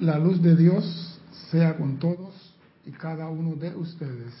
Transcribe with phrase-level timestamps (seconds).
[0.00, 2.54] La luz de Dios sea con todos
[2.86, 4.32] y cada uno de ustedes.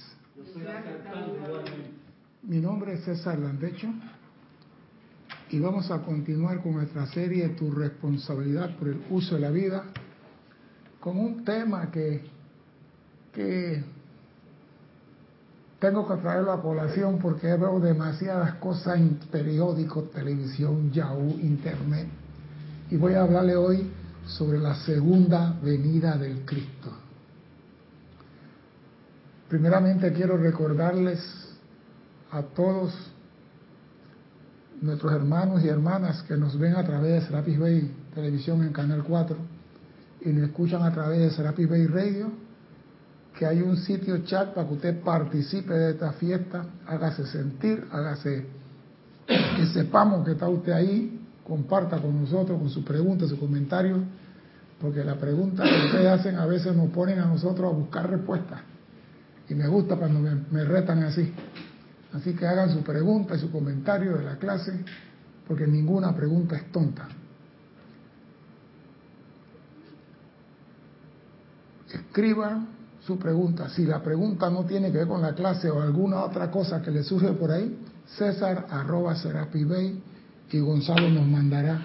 [2.42, 3.88] Mi nombre es César Landecho
[5.50, 9.84] y vamos a continuar con nuestra serie Tu responsabilidad por el uso de la vida
[10.98, 12.22] con un tema que,
[13.34, 13.84] que
[15.78, 22.08] tengo que traerlo a colación porque veo demasiadas cosas en periódicos, televisión, Yahoo, Internet.
[22.90, 23.90] Y voy a hablarle hoy
[24.26, 26.92] sobre la segunda venida del Cristo.
[29.48, 31.20] Primeramente quiero recordarles
[32.30, 32.94] a todos
[34.80, 39.04] nuestros hermanos y hermanas que nos ven a través de Serapis Bay Televisión en Canal
[39.04, 39.36] 4
[40.24, 42.30] y nos escuchan a través de Serapis Bay Radio,
[43.38, 48.46] que hay un sitio chat para que usted participe de esta fiesta, hágase sentir, hágase
[49.26, 53.98] que sepamos que está usted ahí, comparta con nosotros con sus preguntas, sus comentarios,
[54.80, 58.60] porque las preguntas que ustedes hacen a veces nos ponen a nosotros a buscar respuestas.
[59.48, 61.32] Y me gusta cuando me, retan así.
[62.12, 64.72] Así que hagan su pregunta y su comentario de la clase,
[65.46, 67.08] porque ninguna pregunta es tonta.
[71.92, 72.68] Escriban
[73.06, 73.68] su pregunta.
[73.70, 76.90] Si la pregunta no tiene que ver con la clase o alguna otra cosa que
[76.90, 77.78] le surge por ahí,
[78.16, 79.14] César arroba
[79.66, 80.02] Bay
[80.52, 81.80] y Gonzalo nos mandará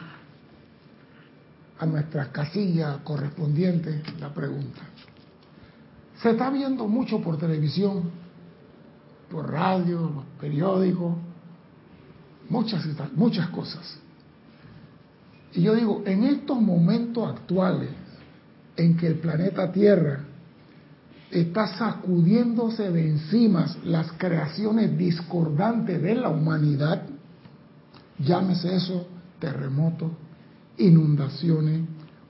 [1.80, 4.82] a nuestras casillas correspondientes la pregunta.
[6.22, 8.10] Se está viendo mucho por televisión,
[9.30, 11.16] por radio, los periódicos,
[12.50, 14.00] muchas, muchas cosas.
[15.54, 17.90] Y yo digo, en estos momentos actuales
[18.76, 20.20] en que el planeta Tierra
[21.32, 27.04] está sacudiéndose de encima las creaciones discordantes de la humanidad,
[28.20, 29.08] llámese eso
[29.40, 30.12] terremotos,
[30.78, 31.82] inundaciones,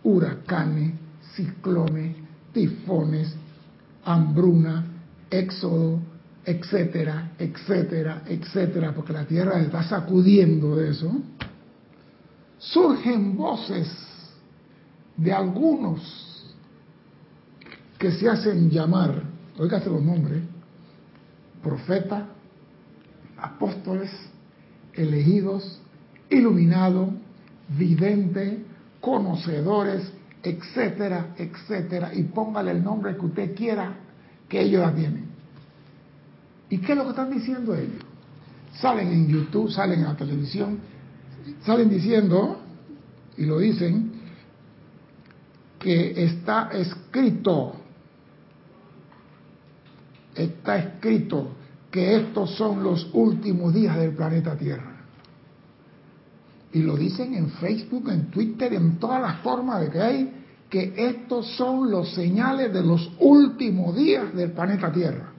[0.04, 0.94] huracanes,
[1.36, 2.16] ciclones,
[2.54, 3.36] tifones,
[4.04, 4.86] hambruna,
[5.30, 6.00] éxodo,
[6.46, 11.12] etcétera, etcétera, etcétera, porque la tierra está sacudiendo de eso,
[12.58, 13.88] surgen voces
[15.18, 16.46] de algunos
[17.98, 19.24] que se hacen llamar,
[19.58, 20.44] oígase los nombres,
[21.62, 22.24] profetas,
[23.38, 24.10] apóstoles,
[24.98, 25.80] elegidos,
[26.30, 27.10] iluminados,
[27.70, 28.60] videntes,
[29.00, 30.12] conocedores,
[30.44, 33.96] etcétera, etcétera, y póngale el nombre que usted quiera
[34.50, 35.26] que ellos la tienen.
[36.70, 38.04] ¿Y qué es lo que están diciendo ellos?
[38.74, 40.80] Salen en YouTube, salen en la televisión,
[41.66, 42.62] salen diciendo,
[43.38, 44.12] y lo dicen,
[45.80, 47.76] que está escrito
[50.38, 51.50] está escrito
[51.92, 54.98] que estos son los últimos días del planeta Tierra.
[56.74, 60.34] Y lo dicen en Facebook, en Twitter, en todas las formas de que hay,
[60.70, 65.32] que estos son los señales de los últimos días del planeta Tierra.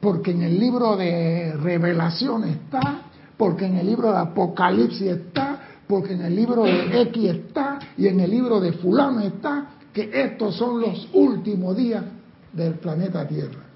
[0.00, 3.02] Porque en el libro de Revelación está,
[3.36, 8.06] porque en el libro de Apocalipsis está, porque en el libro de X está, y
[8.06, 12.04] en el libro de Fulano está, que estos son los últimos días
[12.52, 13.71] del planeta Tierra.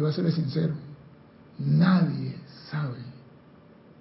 [0.00, 0.72] Yo voy a serle sincero,
[1.58, 2.34] nadie
[2.70, 3.00] sabe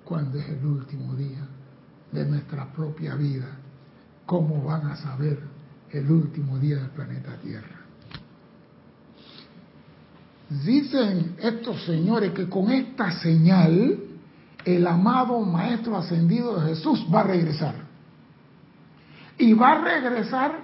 [0.06, 1.46] cuándo es el último día
[2.14, 3.50] de nuestra propia vida.
[4.26, 5.42] ¿Cómo van a saber
[5.92, 7.82] el último día del planeta Tierra?
[10.64, 14.00] Dicen estos señores que con esta señal
[14.64, 17.76] el amado Maestro Ascendido de Jesús va a regresar.
[19.38, 20.62] Y va a regresar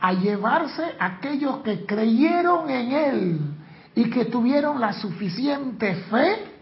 [0.00, 3.53] a llevarse a aquellos que creyeron en Él
[3.94, 6.54] y que tuvieron la suficiente fe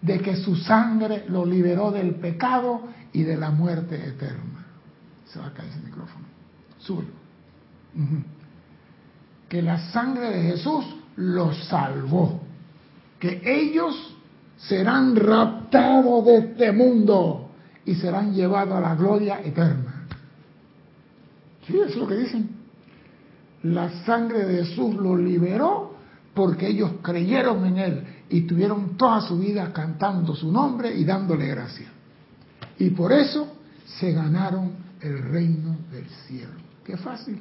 [0.00, 4.66] de que su sangre lo liberó del pecado y de la muerte eterna.
[5.26, 6.24] Se va a caer ese micrófono.
[6.78, 7.10] Súbelo.
[9.48, 10.84] Que la sangre de Jesús
[11.16, 12.40] los salvó.
[13.18, 14.16] Que ellos
[14.56, 17.50] serán raptados de este mundo
[17.84, 20.06] y serán llevados a la gloria eterna.
[21.66, 22.50] Sí, eso es lo que dicen.
[23.62, 25.91] La sangre de Jesús los liberó
[26.34, 31.46] porque ellos creyeron en Él y tuvieron toda su vida cantando su nombre y dándole
[31.46, 31.88] gracia.
[32.78, 36.54] Y por eso se ganaron el reino del cielo.
[36.84, 37.40] Qué fácil.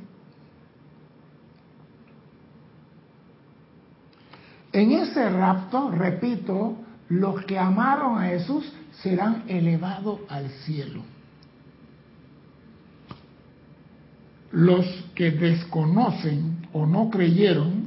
[4.74, 6.78] En ese rapto, repito,
[7.10, 8.72] los que amaron a Jesús
[9.02, 11.02] serán elevados al cielo.
[14.52, 14.86] Los
[15.16, 17.81] que desconocen o no creyeron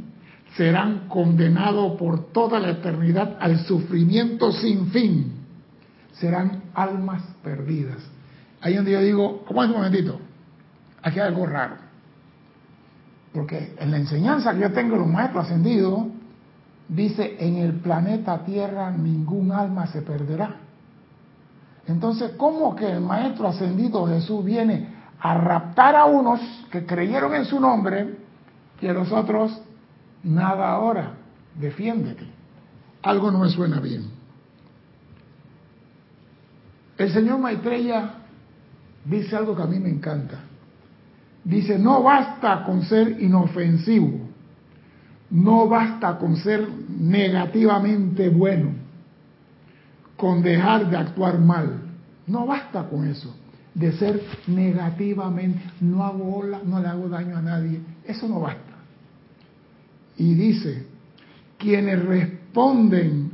[0.56, 5.32] serán condenados por toda la eternidad al sufrimiento sin fin.
[6.12, 7.98] Serán almas perdidas.
[8.60, 10.20] Ahí donde yo digo, un momentito,
[11.02, 11.76] aquí hay algo raro.
[13.32, 16.04] Porque en la enseñanza que yo tengo de los maestros ascendidos,
[16.88, 20.56] dice, en el planeta Tierra ningún alma se perderá.
[21.86, 26.40] Entonces, ¿cómo que el maestro ascendido Jesús viene a raptar a unos
[26.70, 28.18] que creyeron en su nombre
[28.80, 29.60] y a los otros
[30.24, 31.14] nada ahora?
[31.58, 32.26] Defiéndete.
[33.02, 34.04] Algo no me suena bien.
[36.96, 38.14] El señor Maitreya
[39.04, 40.40] dice algo que a mí me encanta.
[41.44, 44.18] Dice, no basta con ser inofensivo,
[45.30, 48.70] no basta con ser negativamente bueno,
[50.16, 51.82] con dejar de actuar mal.
[52.26, 53.36] No basta con eso,
[53.74, 57.82] de ser negativamente, no hago hola, no le hago daño a nadie.
[58.06, 58.73] Eso no basta.
[60.16, 60.86] Y dice,
[61.58, 63.32] quienes responden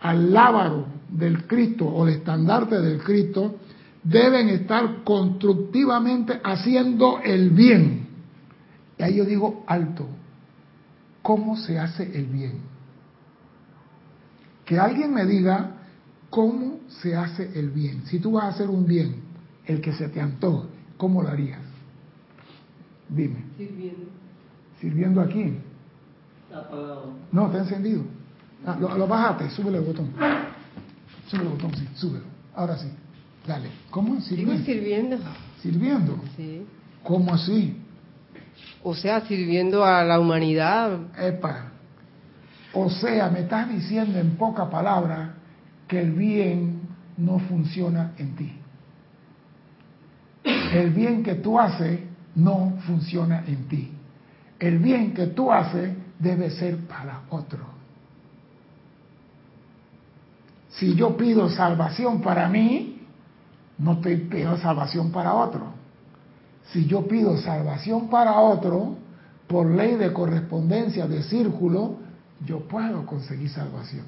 [0.00, 3.56] al lábaro del Cristo o el estandarte del Cristo,
[4.02, 8.06] deben estar constructivamente haciendo el bien.
[8.98, 10.06] Y ahí yo digo alto,
[11.22, 12.58] ¿cómo se hace el bien?
[14.64, 15.76] Que alguien me diga
[16.30, 18.02] cómo se hace el bien.
[18.06, 19.16] Si tú vas a hacer un bien,
[19.66, 21.60] el que se te antoja, ¿cómo lo harías?
[23.08, 23.44] Dime.
[23.56, 24.06] Sirviendo.
[24.80, 25.73] ¿Sirviendo a quién?
[26.54, 27.12] Apagado.
[27.32, 28.02] No, está encendido.
[28.66, 30.10] Ah, lo, lo bajaste, súbele el botón.
[31.26, 32.24] Súbele el botón, sí, súbelo.
[32.54, 32.88] Ahora sí.
[33.46, 33.68] Dale.
[33.90, 34.20] ¿Cómo?
[34.20, 34.64] Sirviendo.
[34.64, 35.18] sirviendo.
[35.60, 36.18] ¿Sirviendo?
[36.36, 36.64] Sí.
[37.02, 37.76] ¿Cómo así?
[38.82, 40.98] O sea, sirviendo a la humanidad.
[41.18, 41.72] Epa.
[42.72, 45.30] O sea, me estás diciendo en pocas palabras
[45.86, 46.80] que el bien
[47.16, 48.52] no funciona en ti.
[50.44, 52.00] El bien que tú haces
[52.34, 53.92] no funciona en ti.
[54.58, 55.90] El bien que tú haces
[56.24, 57.60] debe ser para otro.
[60.70, 63.06] Si yo pido salvación para mí,
[63.78, 65.66] no estoy pidiendo salvación para otro.
[66.72, 68.96] Si yo pido salvación para otro,
[69.46, 71.96] por ley de correspondencia de círculo,
[72.44, 74.04] yo puedo conseguir salvación.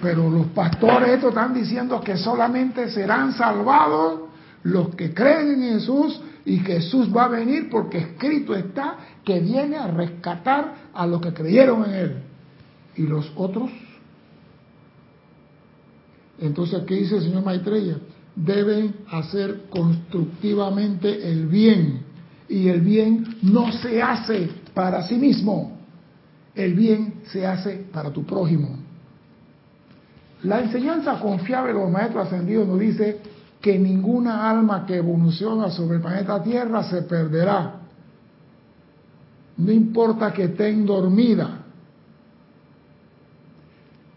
[0.00, 4.30] Pero los pastores estos están diciendo que solamente serán salvados
[4.62, 9.76] los que creen en Jesús y Jesús va a venir porque escrito está que viene
[9.76, 12.16] a rescatar a los que creyeron en Él.
[12.96, 13.70] ¿Y los otros?
[16.38, 17.98] Entonces, ¿qué dice el señor Maitreya?
[18.34, 22.02] Deben hacer constructivamente el bien.
[22.48, 25.78] Y el bien no se hace para sí mismo.
[26.54, 28.76] El bien se hace para tu prójimo.
[30.42, 33.20] La enseñanza confiable de los maestros ascendidos nos dice
[33.60, 37.79] que ninguna alma que evoluciona sobre el planeta Tierra se perderá.
[39.60, 41.58] No importa que estén dormida.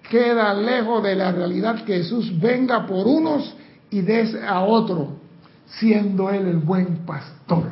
[0.09, 3.53] Queda lejos de la realidad que Jesús venga por unos
[3.89, 5.17] y des a otro,
[5.65, 7.71] siendo Él el buen pastor.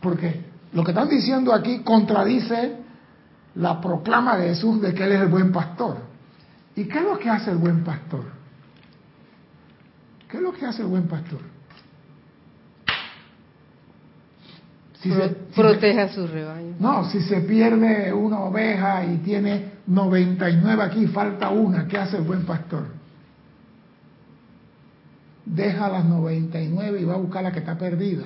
[0.00, 2.76] Porque lo que están diciendo aquí contradice
[3.56, 5.98] la proclama de Jesús de que Él es el buen pastor.
[6.74, 8.24] ¿Y qué es lo que hace el buen pastor?
[10.28, 11.55] ¿Qué es lo que hace el buen pastor?
[15.14, 16.74] Si Protege a su rebaño.
[16.78, 22.24] No, si se pierde una oveja y tiene 99 aquí, falta una, ¿qué hace el
[22.24, 22.84] buen pastor?
[25.44, 28.24] Deja las 99 y va a buscar la que está perdida.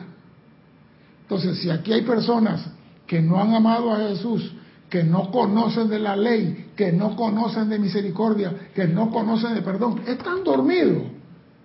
[1.22, 2.64] Entonces, si aquí hay personas
[3.06, 4.52] que no han amado a Jesús,
[4.88, 9.62] que no conocen de la ley, que no conocen de misericordia, que no conocen de
[9.62, 11.04] perdón, están dormidos,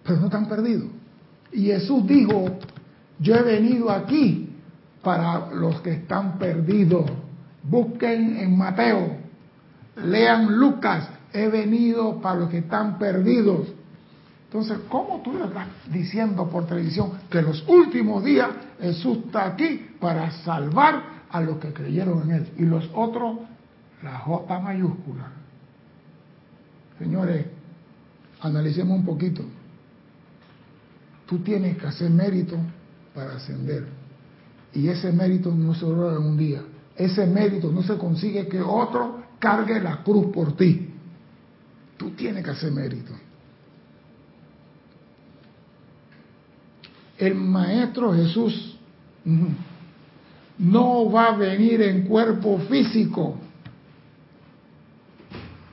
[0.03, 0.89] pero no están perdidos.
[1.51, 2.45] Y Jesús dijo,
[3.19, 4.44] yo he venido aquí
[5.05, 7.05] para los que están perdidos.
[7.61, 9.17] Busquen en Mateo,
[9.97, 13.67] lean Lucas, he venido para los que están perdidos.
[14.45, 18.49] Entonces, ¿cómo tú le estás diciendo por televisión que los últimos días
[18.81, 22.49] Jesús está aquí para salvar a los que creyeron en Él.
[22.57, 23.39] Y los otros,
[24.01, 25.31] la J mayúscula.
[26.97, 27.45] Señores,
[28.41, 29.43] analicemos un poquito.
[31.25, 32.57] Tú tienes que hacer mérito
[33.13, 34.04] para ascender.
[34.75, 36.61] Y ese mérito no se logra en un día.
[36.95, 40.89] Ese mérito no se consigue que otro cargue la cruz por ti.
[41.97, 43.13] Tú tienes que hacer mérito.
[47.17, 48.77] El Maestro Jesús
[50.57, 53.37] no va a venir en cuerpo físico.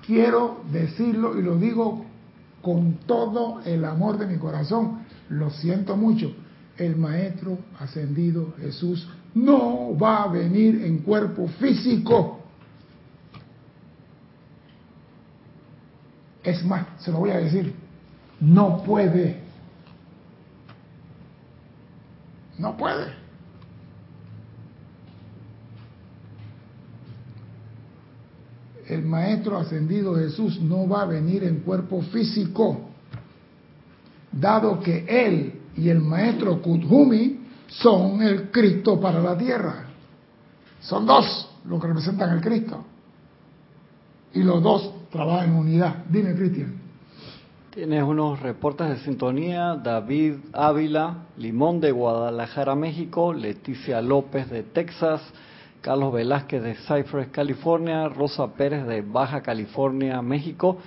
[0.07, 2.05] Quiero decirlo y lo digo
[2.61, 5.01] con todo el amor de mi corazón.
[5.29, 6.33] Lo siento mucho.
[6.77, 12.41] El Maestro ascendido Jesús no va a venir en cuerpo físico.
[16.43, 17.73] Es más, se lo voy a decir,
[18.41, 19.41] no puede.
[22.59, 23.23] No puede.
[28.89, 32.91] El Maestro Ascendido Jesús no va a venir en cuerpo físico,
[34.33, 39.87] dado que Él y el Maestro Kuthumi son el Cristo para la tierra.
[40.81, 42.85] Son dos los que representan al Cristo.
[44.35, 46.05] Y los dos trabajan en unidad.
[46.09, 46.81] Dime, Cristian.
[47.71, 55.23] Tienes unos reportes de sintonía, David Ávila, Limón de Guadalajara, México, Leticia López de Texas,
[55.81, 60.79] Carlos Velázquez de Cypress, California, Rosa Pérez de Baja California, México,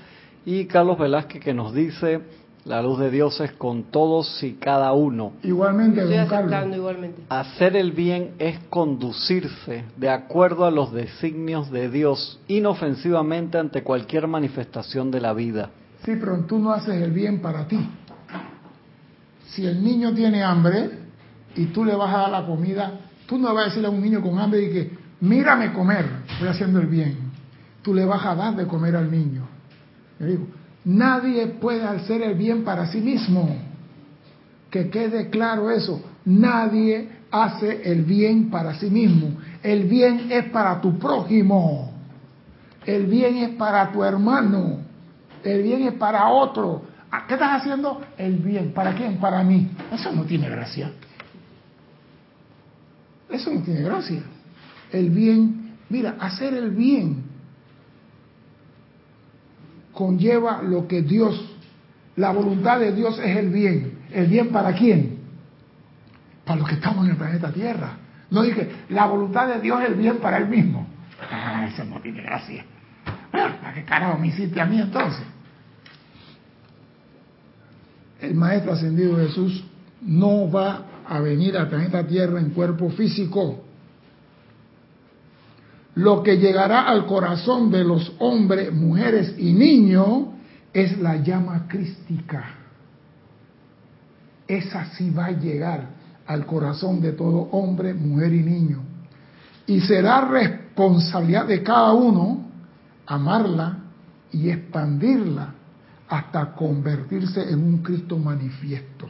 [0.46, 2.22] y Carlos Velázquez que nos dice,
[2.66, 5.34] la luz de Dios es con todos y cada uno.
[5.44, 6.78] Igualmente, Estoy don aceptando Carlos.
[6.78, 7.22] igualmente.
[7.30, 14.28] Hacer el bien es conducirse de acuerdo a los designios de Dios, inofensivamente ante cualquier
[14.28, 15.70] manifestación de la vida.
[16.04, 17.80] Sí, pero tú no haces el bien para ti.
[19.50, 20.90] Si el niño tiene hambre
[21.56, 24.02] y tú le vas a dar la comida, tú no vas a decirle a un
[24.02, 24.92] niño con hambre y que,
[25.22, 27.16] mírame comer, estoy haciendo el bien.
[27.84, 29.48] Tú le vas a dar de comer al niño.
[30.20, 30.48] Le digo,
[30.86, 33.58] nadie puede hacer el bien para sí mismo.
[34.70, 36.02] Que quede claro eso.
[36.26, 39.38] Nadie hace el bien para sí mismo.
[39.62, 41.92] El bien es para tu prójimo.
[42.86, 44.80] El bien es para tu hermano.
[45.44, 46.84] El bien es para otro.
[47.12, 48.02] ¿A ¿Qué estás haciendo?
[48.18, 48.74] El bien.
[48.74, 49.18] ¿Para quién?
[49.18, 49.70] Para mí.
[49.92, 50.92] Eso no tiene gracia.
[53.30, 54.22] Eso no tiene gracia.
[54.92, 57.25] El bien, mira, hacer el bien
[59.96, 61.44] conlleva lo que Dios,
[62.18, 64.00] la voluntad de Dios es el bien.
[64.12, 65.20] ¿El bien para quién?
[66.46, 67.98] Para los que estamos en el planeta Tierra.
[68.30, 70.88] No dije, la voluntad de Dios es el bien para él mismo.
[71.32, 72.66] Ah, eso no tiene gracia.
[73.32, 75.26] ¿Para qué carajo me hiciste a mí entonces?
[78.22, 79.64] El Maestro Ascendido Jesús
[80.02, 83.65] no va a venir al planeta Tierra en cuerpo físico.
[85.96, 90.28] Lo que llegará al corazón de los hombres, mujeres y niños
[90.74, 92.44] es la llama crística.
[94.48, 95.88] Esa sí va a llegar
[96.28, 98.84] al corazón de todo hombre, mujer y niño.
[99.68, 102.46] Y será responsabilidad de cada uno
[103.06, 103.78] amarla
[104.32, 105.54] y expandirla
[106.10, 109.08] hasta convertirse en un Cristo manifiesto.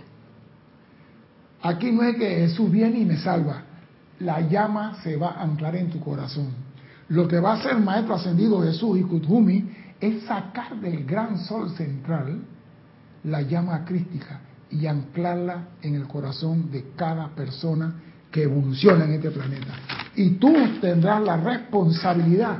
[1.61, 3.63] Aquí no es que Jesús viene y me salva,
[4.19, 6.49] la llama se va a anclar en tu corazón.
[7.09, 9.69] Lo que va a hacer el Maestro Ascendido Jesús y Kuthumi
[10.00, 12.39] es sacar del gran sol central
[13.24, 17.95] la llama crística y anclarla en el corazón de cada persona
[18.31, 19.74] que evoluciona en este planeta.
[20.15, 22.57] Y tú tendrás la responsabilidad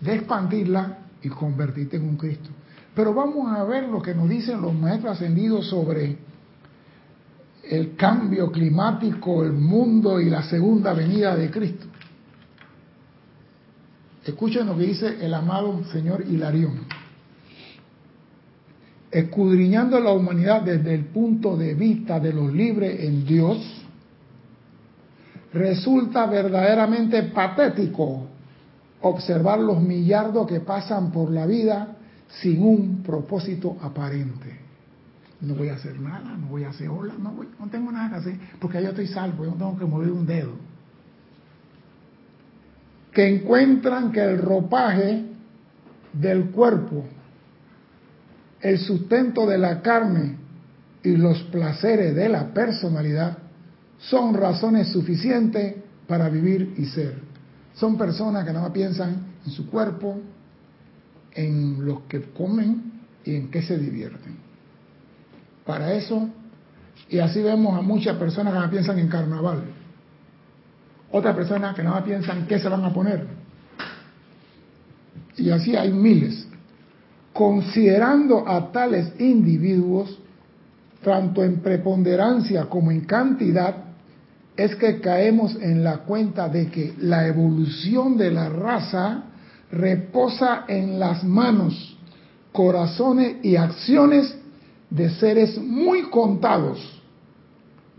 [0.00, 2.50] de expandirla y convertirte en un Cristo.
[2.94, 6.18] Pero vamos a ver lo que nos dicen los maestros ascendidos sobre
[7.64, 11.86] el cambio climático, el mundo y la segunda venida de Cristo.
[14.28, 16.80] Escuchen lo que dice el amado señor Hilarión.
[19.10, 23.58] Escudriñando la humanidad desde el punto de vista de los libres en Dios,
[25.54, 28.26] resulta verdaderamente patético
[29.00, 31.96] observar los millardos que pasan por la vida
[32.28, 34.58] sin un propósito aparente.
[35.40, 38.10] No voy a hacer nada, no voy a hacer ola, no, voy, no tengo nada
[38.10, 40.67] que hacer, porque yo estoy salvo, yo no tengo que mover un dedo.
[43.12, 45.24] Que encuentran que el ropaje
[46.12, 47.04] del cuerpo,
[48.60, 50.36] el sustento de la carne
[51.02, 53.38] y los placeres de la personalidad
[53.98, 57.20] son razones suficientes para vivir y ser.
[57.74, 60.18] Son personas que nada más piensan en su cuerpo,
[61.32, 62.92] en lo que comen
[63.24, 64.36] y en qué se divierten.
[65.64, 66.28] Para eso,
[67.08, 69.62] y así vemos a muchas personas que piensan en carnaval.
[71.10, 73.26] Otras personas que nada más piensan qué se van a poner.
[75.36, 76.46] Y así hay miles.
[77.32, 80.18] Considerando a tales individuos,
[81.02, 83.74] tanto en preponderancia como en cantidad,
[84.56, 89.22] es que caemos en la cuenta de que la evolución de la raza
[89.70, 91.96] reposa en las manos,
[92.52, 94.36] corazones y acciones
[94.90, 97.02] de seres muy contados.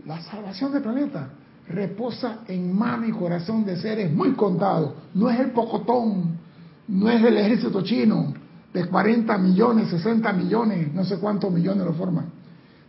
[0.06, 1.30] La salvación del planeta
[1.70, 4.94] reposa en mano y corazón de seres muy contados.
[5.14, 6.38] No es el pocotón,
[6.88, 8.34] no es el ejército chino
[8.72, 12.26] de 40 millones, 60 millones, no sé cuántos millones lo forman,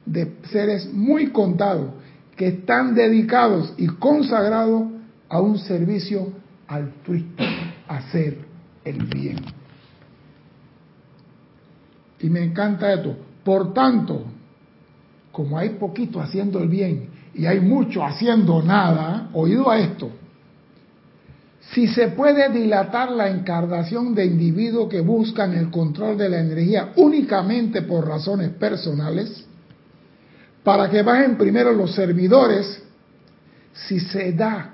[0.06, 1.92] de seres muy contados
[2.36, 4.84] que están dedicados y consagrados
[5.30, 6.34] a un servicio
[6.68, 7.44] altruista,
[7.88, 8.40] a hacer
[8.84, 9.38] el bien.
[12.20, 13.16] Y me encanta esto.
[13.44, 14.26] Por tanto,
[15.32, 20.12] como hay poquito haciendo el bien y hay mucho haciendo nada, oído a esto,
[21.74, 26.92] si se puede dilatar la encarnación de individuos que buscan el control de la energía
[26.98, 29.46] únicamente por razones personales,
[30.64, 32.84] para que bajen primero los servidores,
[33.74, 34.74] si se da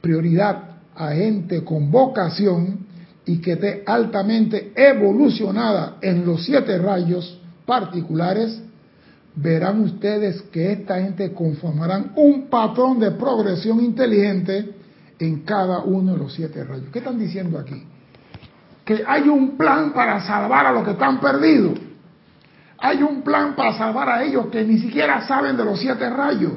[0.00, 2.86] prioridad a gente con vocación
[3.26, 8.62] y que esté altamente evolucionada en los siete rayos particulares,
[9.36, 14.74] verán ustedes que esta gente conformarán un patrón de progresión inteligente
[15.18, 16.86] en cada uno de los siete rayos.
[16.92, 17.82] ¿Qué están diciendo aquí?
[18.84, 21.78] Que hay un plan para salvar a los que están perdidos.
[22.78, 26.52] Hay un plan para salvar a ellos que ni siquiera saben de los siete rayos.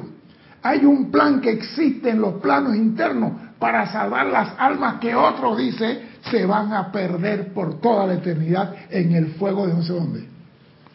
[0.62, 5.56] Hay un plan que existe en los planos internos para salvar las almas que otros,
[5.56, 9.92] dice, se van a perder por toda la eternidad en el fuego de no sé
[9.92, 10.28] dónde.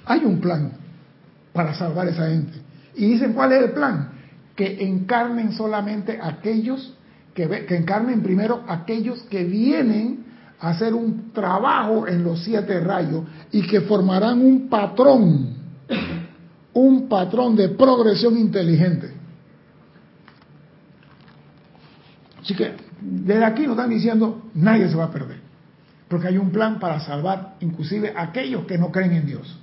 [0.05, 0.82] Hay un plan
[1.53, 2.59] para salvar a esa gente.
[2.95, 4.09] Y dicen, ¿cuál es el plan?
[4.55, 6.93] Que encarnen solamente aquellos
[7.33, 7.43] que,
[7.75, 10.25] encarnen primero aquellos que vienen
[10.59, 15.55] a hacer un trabajo en los siete rayos y que formarán un patrón,
[16.73, 19.11] un patrón de progresión inteligente.
[22.41, 25.39] Así que desde aquí nos están diciendo, nadie se va a perder,
[26.07, 29.59] porque hay un plan para salvar inclusive aquellos que no creen en Dios.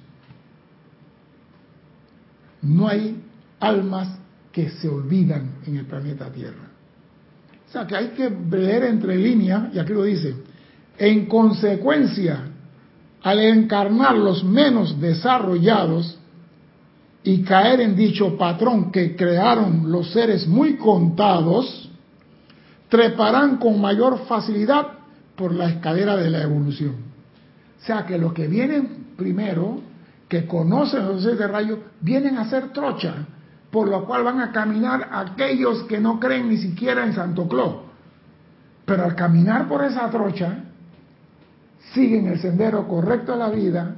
[2.63, 3.23] No hay
[3.59, 4.09] almas
[4.53, 6.71] que se olvidan en el planeta Tierra.
[7.69, 10.35] O sea que hay que leer entre líneas, y aquí lo dice,
[10.99, 12.51] en consecuencia,
[13.23, 16.19] al encarnar los menos desarrollados
[17.23, 21.91] y caer en dicho patrón que crearon los seres muy contados,
[22.89, 24.87] treparán con mayor facilidad
[25.37, 26.95] por la escalera de la evolución.
[27.81, 29.81] O sea que los que vienen primero,
[30.31, 33.27] que conocen los seres de rayos, vienen a ser trocha,
[33.71, 37.79] por lo cual van a caminar aquellos que no creen ni siquiera en Santo Claus.
[38.85, 40.65] Pero al caminar por esa trocha,
[41.93, 43.97] siguen el sendero correcto de la vida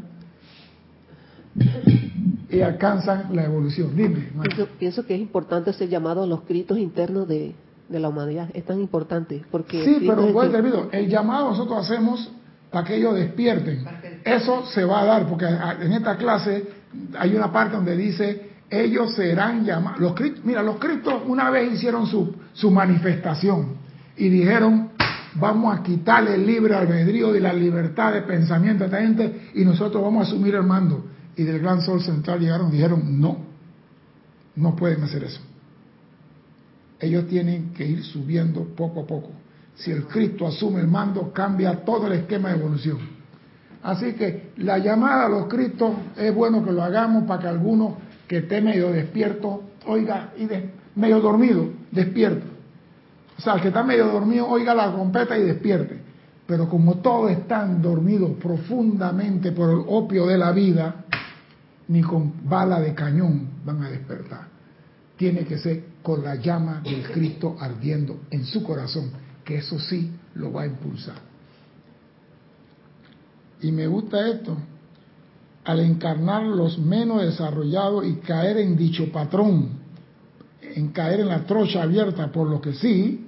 [2.48, 3.94] y alcanzan la evolución.
[3.94, 4.30] Dime.
[4.78, 7.54] Pienso, que es importante ser llamado a los gritos internos de,
[7.90, 8.48] la humanidad.
[8.54, 9.84] Es tan importante porque...
[9.84, 12.32] Sí, pero debido, el llamado nosotros hacemos
[12.72, 13.84] para que ellos despierten.
[14.24, 16.64] Eso se va a dar, porque en esta clase
[17.18, 20.00] hay una parte donde dice ellos serán llamados.
[20.00, 23.76] Los, mira, los cristos una vez hicieron su, su manifestación
[24.16, 24.92] y dijeron,
[25.34, 29.64] vamos a quitarle el libre albedrío de la libertad de pensamiento a esta gente y
[29.64, 31.04] nosotros vamos a asumir el mando.
[31.36, 33.38] Y del gran sol central llegaron y dijeron, no,
[34.56, 35.40] no pueden hacer eso.
[36.98, 39.30] Ellos tienen que ir subiendo poco a poco.
[39.82, 42.98] Si el Cristo asume el mando, cambia todo el esquema de evolución.
[43.82, 47.94] Así que la llamada a los Cristos es bueno que lo hagamos para que algunos
[48.28, 50.46] que esté medio despierto, oiga, y
[50.94, 52.46] medio dormido, despierto.
[53.36, 56.00] O sea, el que está medio dormido, oiga la trompeta y despierte.
[56.46, 61.06] Pero como todos están dormidos profundamente por el opio de la vida,
[61.88, 64.46] ni con bala de cañón van a despertar.
[65.16, 69.10] Tiene que ser con la llama del Cristo ardiendo en su corazón,
[69.56, 71.16] eso sí lo va a impulsar.
[73.60, 74.56] Y me gusta esto,
[75.64, 79.80] al encarnar los menos desarrollados y caer en dicho patrón,
[80.60, 83.26] en caer en la trocha abierta, por lo que sí,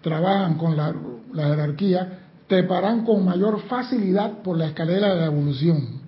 [0.00, 0.94] trabajan con la,
[1.34, 2.18] jerarquía,
[2.48, 6.00] treparán con mayor facilidad por la escalera de la evolución.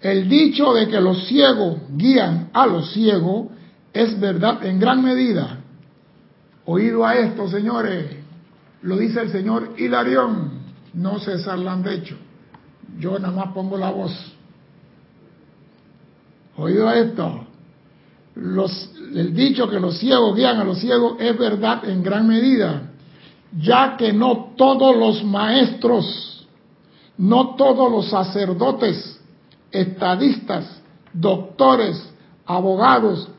[0.00, 3.48] El dicho de que los ciegos guían a los ciegos
[3.92, 5.60] es verdad en gran medida.
[6.66, 8.23] Oído a esto, señores,
[8.84, 10.50] lo dice el señor Hilarión,
[10.92, 12.16] no César Landecho.
[12.98, 14.12] Yo nada más pongo la voz.
[16.56, 17.46] Oído esto,
[18.34, 22.90] los, el dicho que los ciegos guían a los ciegos es verdad en gran medida,
[23.58, 26.46] ya que no todos los maestros,
[27.16, 29.18] no todos los sacerdotes,
[29.72, 32.06] estadistas, doctores,
[32.44, 33.30] abogados,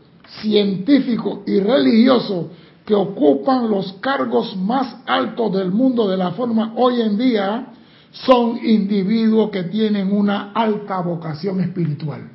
[0.41, 2.47] científicos y religiosos
[2.85, 7.67] que ocupan los cargos más altos del mundo de la forma hoy en día
[8.11, 12.29] son individuos que tienen una alta vocación espiritual.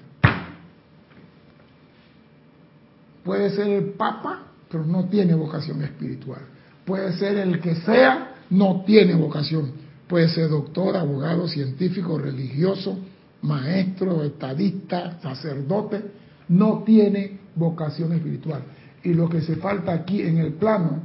[3.24, 6.40] Puede ser el Papa, pero no tiene vocación espiritual.
[6.84, 9.72] Puede ser el que sea, no tiene vocación.
[10.08, 12.98] Puede ser doctor, abogado, científico, religioso,
[13.42, 16.02] maestro, estadista, sacerdote,
[16.48, 18.62] no tiene vocación espiritual.
[19.02, 21.00] Y lo que se falta aquí en el plano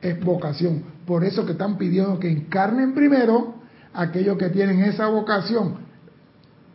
[0.00, 0.82] es vocación.
[1.06, 3.54] Por eso que están pidiendo que encarnen primero
[3.94, 5.86] aquellos que tienen esa vocación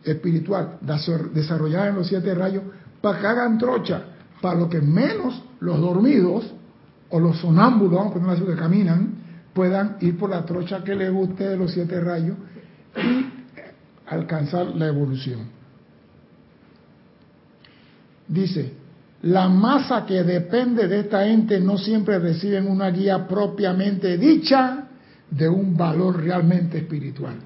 [0.04, 0.78] espiritual
[1.32, 2.64] desarrollada en los siete rayos
[3.00, 4.02] para que hagan trocha,
[4.40, 6.52] para lo que menos los dormidos
[7.10, 9.14] o los sonámbulos, vamos a poner así que caminan,
[9.52, 12.36] puedan ir por la trocha que les guste de los siete rayos
[12.96, 13.26] y
[14.06, 15.40] alcanzar la evolución.
[18.26, 18.72] Dice,
[19.22, 24.88] la masa que depende de esta ente no siempre reciben una guía propiamente dicha
[25.30, 27.36] de un valor realmente espiritual.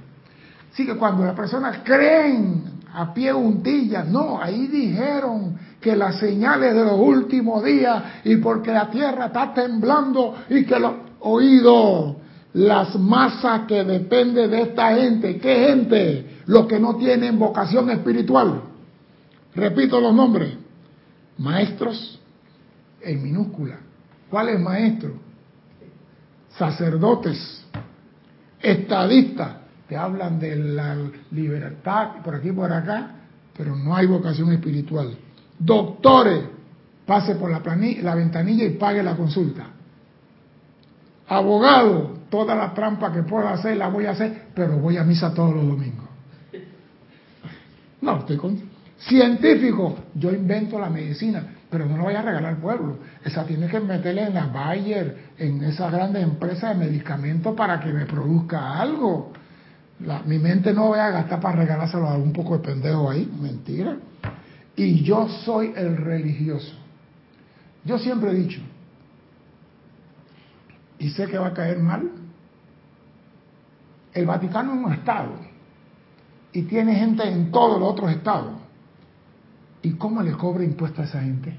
[0.73, 6.75] Así que cuando las personas creen a pie juntillas, no, ahí dijeron que las señales
[6.75, 12.17] de los últimos días y porque la tierra está temblando y que los oídos,
[12.55, 16.27] las masas que dependen de esta gente, ¿qué gente?
[16.47, 18.63] Los que no tienen vocación espiritual.
[19.55, 20.66] Repito los nombres
[21.39, 22.21] Maestros
[23.01, 23.77] en minúscula.
[24.31, 25.13] ¿Cuáles maestros?
[26.51, 27.65] Sacerdotes,
[28.61, 29.57] estadistas,
[29.89, 30.97] que hablan de la
[31.31, 33.11] libertad por aquí y por acá,
[33.57, 35.17] pero no hay vocación espiritual.
[35.59, 36.45] Doctores,
[37.07, 37.63] pase por la,
[38.03, 39.67] la ventanilla y pague la consulta.
[41.29, 45.33] Abogado, toda la trampa que pueda hacer la voy a hacer, pero voy a misa
[45.33, 46.07] todos los domingos.
[48.01, 52.61] No, estoy con Científico, yo invento la medicina, pero no lo voy a regalar al
[52.61, 52.99] pueblo.
[53.23, 57.93] Esa tiene que meterle en la Bayer, en esas grandes empresas de medicamentos para que
[57.93, 59.33] me produzca algo.
[60.25, 63.99] mi mente no voy a gastar para regalárselo a un poco de pendejo ahí, mentira.
[64.75, 66.75] Y yo soy el religioso.
[67.85, 68.61] Yo siempre he dicho,
[70.99, 72.11] y sé que va a caer mal,
[74.13, 75.35] el Vaticano es un estado
[76.53, 78.66] y tiene gente en todos los otros estados
[79.83, 81.57] ¿Y cómo le cobra impuesto a esa gente?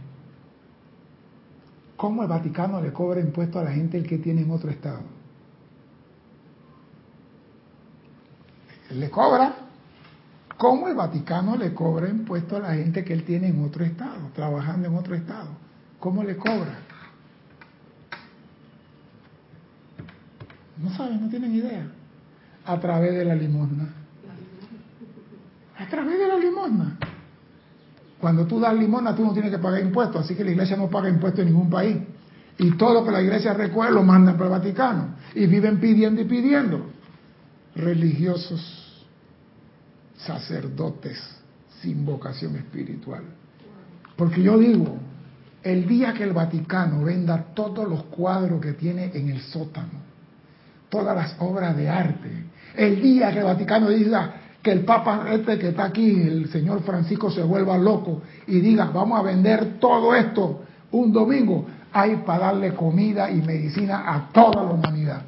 [1.96, 5.02] ¿Cómo el Vaticano le cobra impuesto a la gente que tiene en otro estado?
[8.92, 9.54] le cobra.
[10.58, 14.30] ¿Cómo el Vaticano le cobra impuesto a la gente que él tiene en otro estado,
[14.34, 15.50] trabajando en otro estado?
[16.00, 16.80] ¿Cómo le cobra?
[20.78, 21.88] No saben, no tienen idea.
[22.66, 23.94] A través de la limosna.
[25.78, 26.97] A través de la limosna.
[28.20, 30.90] Cuando tú das limona, tú no tienes que pagar impuestos, así que la iglesia no
[30.90, 31.98] paga impuestos en ningún país.
[32.58, 35.16] Y todo lo que la iglesia recuerda lo mandan para el Vaticano.
[35.36, 36.90] Y viven pidiendo y pidiendo.
[37.76, 39.06] Religiosos,
[40.18, 41.22] sacerdotes
[41.82, 43.24] sin vocación espiritual.
[44.16, 44.98] Porque yo digo,
[45.62, 50.08] el día que el Vaticano venda todos los cuadros que tiene en el sótano,
[50.90, 52.32] todas las obras de arte,
[52.76, 54.34] el día que el Vaticano diga,
[54.68, 58.92] que el Papa este que está aquí, el señor Francisco, se vuelva loco y diga,
[58.94, 60.60] vamos a vender todo esto
[60.92, 65.22] un domingo, hay para darle comida y medicina a toda la humanidad.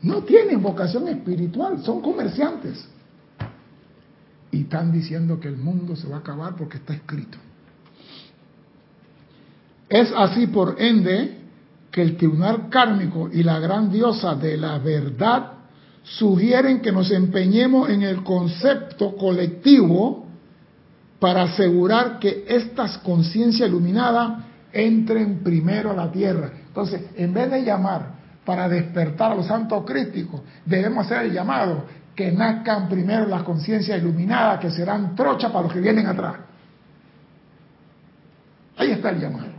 [0.00, 2.88] No tienen vocación espiritual, son comerciantes.
[4.50, 7.36] Y están diciendo que el mundo se va a acabar porque está escrito.
[9.90, 11.36] Es así por ende
[11.90, 15.57] que el tribunal kármico y la gran diosa de la verdad
[16.02, 20.26] sugieren que nos empeñemos en el concepto colectivo
[21.18, 26.50] para asegurar que estas conciencias iluminadas entren primero a la tierra.
[26.66, 31.84] Entonces, en vez de llamar para despertar a los santos críticos, debemos hacer el llamado
[32.14, 36.36] que nazcan primero las conciencias iluminadas, que serán trochas para los que vienen atrás.
[38.76, 39.52] Ahí está el llamado.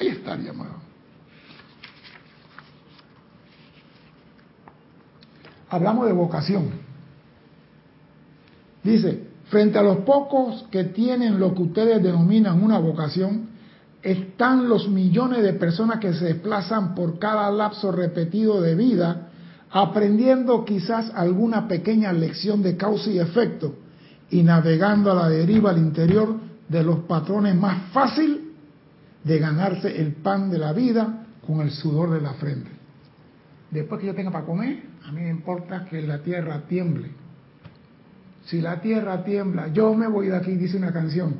[0.00, 0.81] Ahí está el llamado.
[5.72, 6.64] Hablamos de vocación.
[8.84, 13.48] Dice, frente a los pocos que tienen lo que ustedes denominan una vocación,
[14.02, 19.30] están los millones de personas que se desplazan por cada lapso repetido de vida,
[19.70, 23.74] aprendiendo quizás alguna pequeña lección de causa y efecto
[24.30, 26.36] y navegando a la deriva al interior
[26.68, 28.52] de los patrones más fácil
[29.24, 32.81] de ganarse el pan de la vida con el sudor de la frente.
[33.72, 37.10] Después que yo tenga para comer, a mí me importa que la tierra tiemble.
[38.44, 41.36] Si la tierra tiembla, yo me voy de aquí, dice una canción.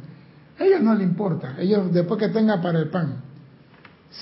[0.59, 3.16] A ellos no le importa, ellos después que tenga para el pan.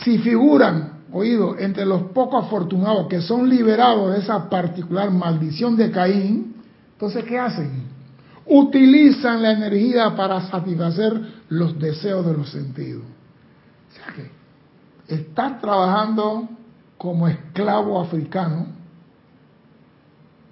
[0.02, 5.92] Si figuran, oído, entre los pocos afortunados que son liberados de esa particular maldición de
[5.92, 6.56] Caín,
[6.92, 7.90] entonces ¿qué hacen?
[8.46, 13.04] Utilizan la energía para satisfacer los deseos de los sentidos.
[13.04, 16.48] O sea que están trabajando
[17.00, 18.66] como esclavo africano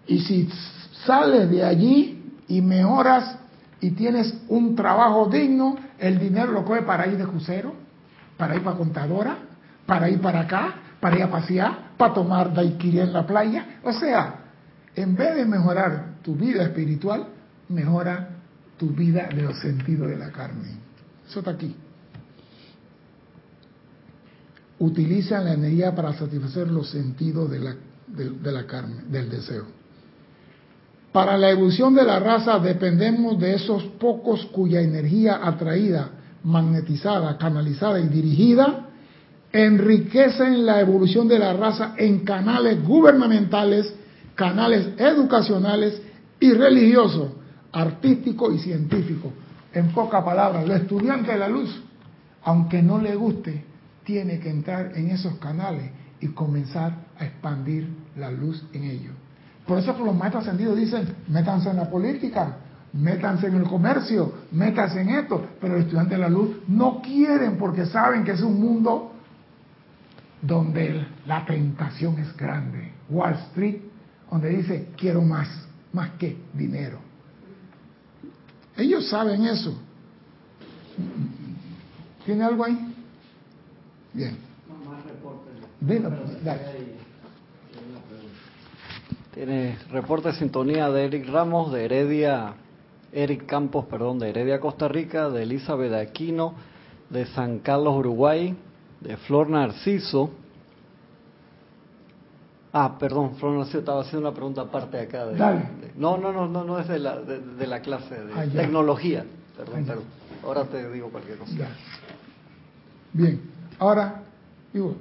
[0.06, 0.48] y si
[1.04, 3.36] sales de allí y mejoras
[3.82, 7.74] y tienes un trabajo digno, el dinero lo coge para ir de crucero,
[8.38, 9.36] para ir para contadora,
[9.84, 13.80] para ir para acá, para ir a pasear, para tomar daiquiri en la playa.
[13.84, 14.36] O sea,
[14.96, 17.26] en vez de mejorar tu vida espiritual,
[17.68, 18.26] mejora
[18.78, 20.78] tu vida de los sentidos de la carne.
[21.28, 21.76] Eso está aquí.
[24.80, 29.64] Utilizan la energía para satisfacer los sentidos de la, de la carne, del deseo.
[31.12, 36.10] Para la evolución de la raza dependemos de esos pocos cuya energía atraída,
[36.44, 38.84] magnetizada, canalizada y dirigida
[39.52, 43.92] enriquecen la evolución de la raza en canales gubernamentales,
[44.34, 46.00] canales educacionales
[46.38, 47.30] y religiosos,
[47.72, 49.32] artísticos y científicos.
[49.72, 51.70] En pocas palabras, el estudiante de la luz,
[52.44, 53.64] aunque no le guste,
[54.08, 59.12] tiene que entrar en esos canales y comenzar a expandir la luz en ellos.
[59.66, 62.56] Por eso los maestros ascendidos dicen, métanse en la política,
[62.94, 67.58] métanse en el comercio, métanse en esto, pero los estudiantes de la luz no quieren
[67.58, 69.12] porque saben que es un mundo
[70.40, 72.90] donde la tentación es grande.
[73.10, 73.76] Wall Street,
[74.30, 75.50] donde dice, quiero más,
[75.92, 76.98] más que dinero.
[78.74, 79.78] Ellos saben eso.
[82.24, 82.87] ¿Tiene algo ahí?
[84.18, 84.36] Bien.
[89.32, 92.54] Tiene reporte de sintonía de Eric Ramos, de Heredia,
[93.12, 96.54] Eric Campos, perdón, de Heredia, Costa Rica, de Elizabeth Aquino,
[97.10, 98.56] de San Carlos, Uruguay,
[99.00, 100.30] de Flor Narciso.
[102.72, 105.26] Ah, perdón, Flor Narciso estaba haciendo una pregunta aparte acá.
[105.26, 105.38] De,
[105.96, 109.24] no, no, no, no, no es de la, de, la clase de ah, tecnología.
[109.56, 110.04] Perdón, perdón.
[110.42, 111.68] Ahora te digo cualquier cosa.
[113.12, 114.22] Bien, ahora,
[114.72, 114.96] digo,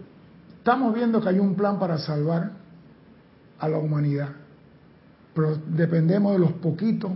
[0.58, 2.52] estamos viendo que hay un plan para salvar
[3.60, 4.30] a la humanidad,
[5.34, 7.12] pero dependemos de los poquitos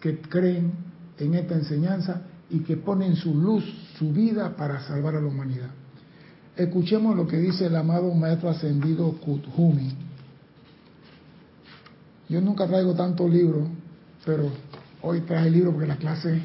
[0.00, 0.72] que creen
[1.18, 3.64] en esta enseñanza y que ponen su luz,
[3.98, 5.70] su vida para salvar a la humanidad.
[6.56, 9.92] Escuchemos lo que dice el amado maestro ascendido Kuthumi.
[12.28, 13.68] Yo nunca traigo tantos libros,
[14.24, 14.50] pero
[15.02, 16.40] hoy traje el libro porque la clase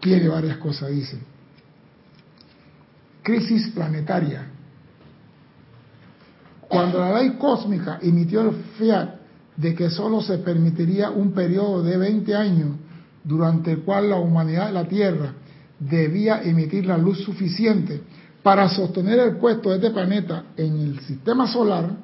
[0.00, 1.18] tiene varias cosas, dice.
[3.24, 4.46] Crisis planetaria.
[6.68, 9.16] Cuando la ley cósmica emitió el fiat
[9.56, 12.68] de que solo se permitiría un periodo de 20 años
[13.24, 15.32] durante el cual la humanidad de la Tierra
[15.80, 18.02] debía emitir la luz suficiente
[18.42, 21.96] para sostener el puesto de este planeta en el sistema solar,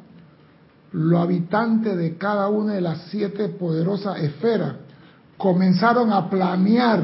[0.92, 4.74] los habitantes de cada una de las siete poderosas esferas
[5.36, 7.02] comenzaron a planear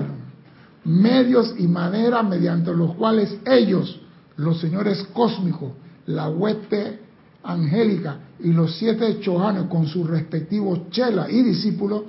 [0.84, 4.00] medios y maneras mediante los cuales ellos,
[4.36, 5.72] los señores cósmicos,
[6.06, 7.00] la hueste
[7.42, 12.02] angélica y los siete chojanes con sus respectivos chelas y discípulos,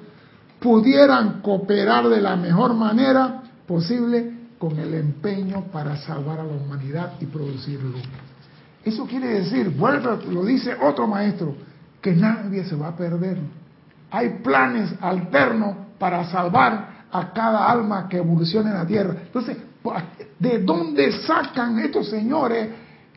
[0.59, 7.13] pudieran cooperar de la mejor manera posible con el empeño para salvar a la humanidad
[7.19, 8.01] y producir luz.
[8.83, 11.55] Eso quiere decir, vuelve, lo dice otro maestro,
[12.01, 13.37] que nadie se va a perder.
[14.09, 19.15] Hay planes alternos para salvar a cada alma que evolucione en la tierra.
[19.25, 19.57] Entonces,
[20.39, 22.69] ¿de dónde sacan estos señores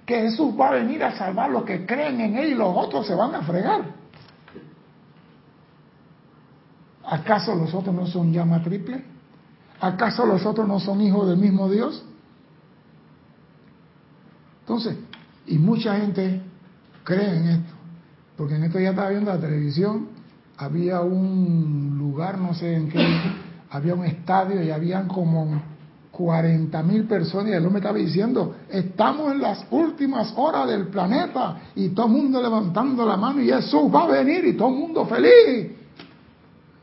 [0.05, 3.07] que Jesús va a venir a salvar los que creen en Él y los otros
[3.07, 3.83] se van a fregar?
[7.05, 9.03] ¿Acaso los otros no son llama triple?
[9.81, 12.05] ¿Acaso los otros no son hijos del mismo Dios?
[14.61, 14.97] Entonces,
[15.47, 16.41] y mucha gente
[17.03, 17.73] cree en esto,
[18.37, 20.09] porque en esto ya estaba viendo la televisión,
[20.57, 23.05] había un lugar, no sé en qué,
[23.71, 25.61] había un estadio y habían como
[26.21, 31.63] 40 mil personas y el hombre estaba diciendo, estamos en las últimas horas del planeta
[31.75, 34.75] y todo el mundo levantando la mano y Jesús va a venir y todo el
[34.75, 35.73] mundo feliz.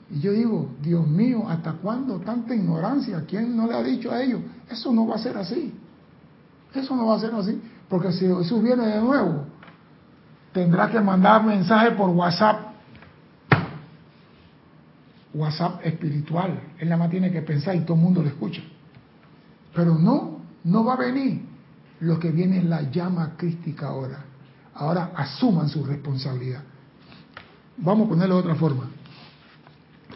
[0.10, 3.26] Y yo digo, Dios mío, ¿hasta cuándo tanta ignorancia?
[3.28, 4.42] ¿Quién no le ha dicho a ellos?
[4.72, 5.72] Eso no va a ser así.
[6.74, 7.62] Eso no va a ser así.
[7.88, 9.46] Porque si Jesús viene de nuevo,
[10.52, 12.74] tendrá que mandar mensaje por WhatsApp.
[15.32, 16.60] WhatsApp espiritual.
[16.80, 18.64] Él nada más tiene que pensar y todo el mundo lo escucha.
[19.78, 21.42] Pero no, no va a venir.
[22.02, 24.26] Lo que viene la llama crística ahora.
[24.74, 26.64] Ahora asuman su responsabilidad.
[27.78, 28.90] Vamos a ponerlo de otra forma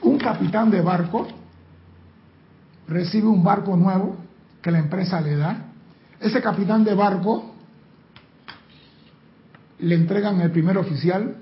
[0.02, 1.28] un capitán de barco
[2.88, 4.18] recibe un barco nuevo
[4.62, 5.66] que la empresa le da.
[6.20, 7.54] Ese capitán de barco
[9.80, 11.38] le entregan el primer oficial.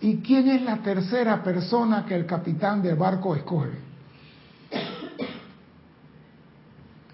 [0.00, 3.91] ¿Y quién es la tercera persona que el capitán de barco escoge?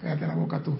[0.00, 0.76] Cállate la boca tú.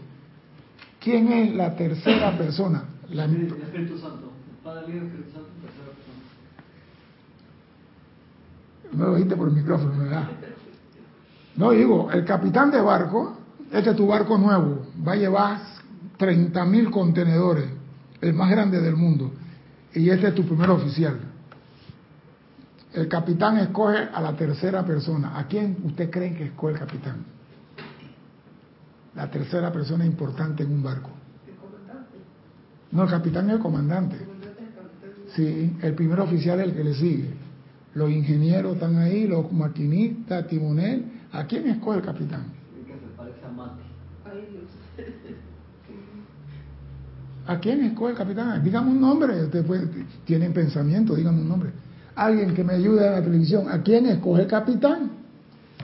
[1.01, 2.85] ¿Quién es la tercera persona?
[3.11, 3.25] La...
[3.25, 4.33] El Espíritu Santo.
[4.51, 6.19] El Padre, el Espíritu Santo, tercera persona.
[8.93, 10.29] No lo oíste por el micrófono, ¿verdad?
[11.57, 13.37] No, digo, el capitán de barco,
[13.73, 15.61] este es tu barco nuevo, va a llevar
[16.17, 17.67] 30 mil contenedores,
[18.21, 19.33] el más grande del mundo,
[19.93, 21.19] y este es tu primer oficial.
[22.93, 25.39] El capitán escoge a la tercera persona.
[25.39, 27.38] ¿A quién usted cree que escoge el capitán?
[29.19, 31.11] La tercera persona importante en un barco.
[31.45, 32.19] El comandante.
[32.93, 34.15] No, el capitán es el comandante.
[34.15, 34.29] El el.
[35.35, 37.31] Sí, el primer oficial es el que le sigue.
[37.95, 41.05] Los ingenieros están ahí, los maquinistas, timonel.
[41.33, 42.45] ¿A quién escoge el capitán?
[43.17, 43.73] Parece a.
[47.53, 48.63] ¿A quién escoge el capitán?
[48.63, 49.47] Dígame un nombre.
[49.47, 49.67] Ustedes
[50.27, 51.73] tienen pensamiento, dígame un nombre.
[52.15, 53.69] Alguien que me ayude en la televisión.
[53.69, 55.11] ¿A quién escoge el capitán?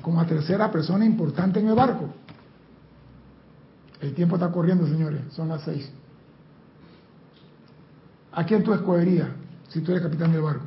[0.03, 2.11] Como a tercera persona importante en el barco.
[4.05, 5.23] El tiempo está corriendo, señores.
[5.31, 5.91] Son las seis.
[8.33, 9.29] ¿A quién tú escogerías
[9.69, 10.67] si tú eres capitán del barco?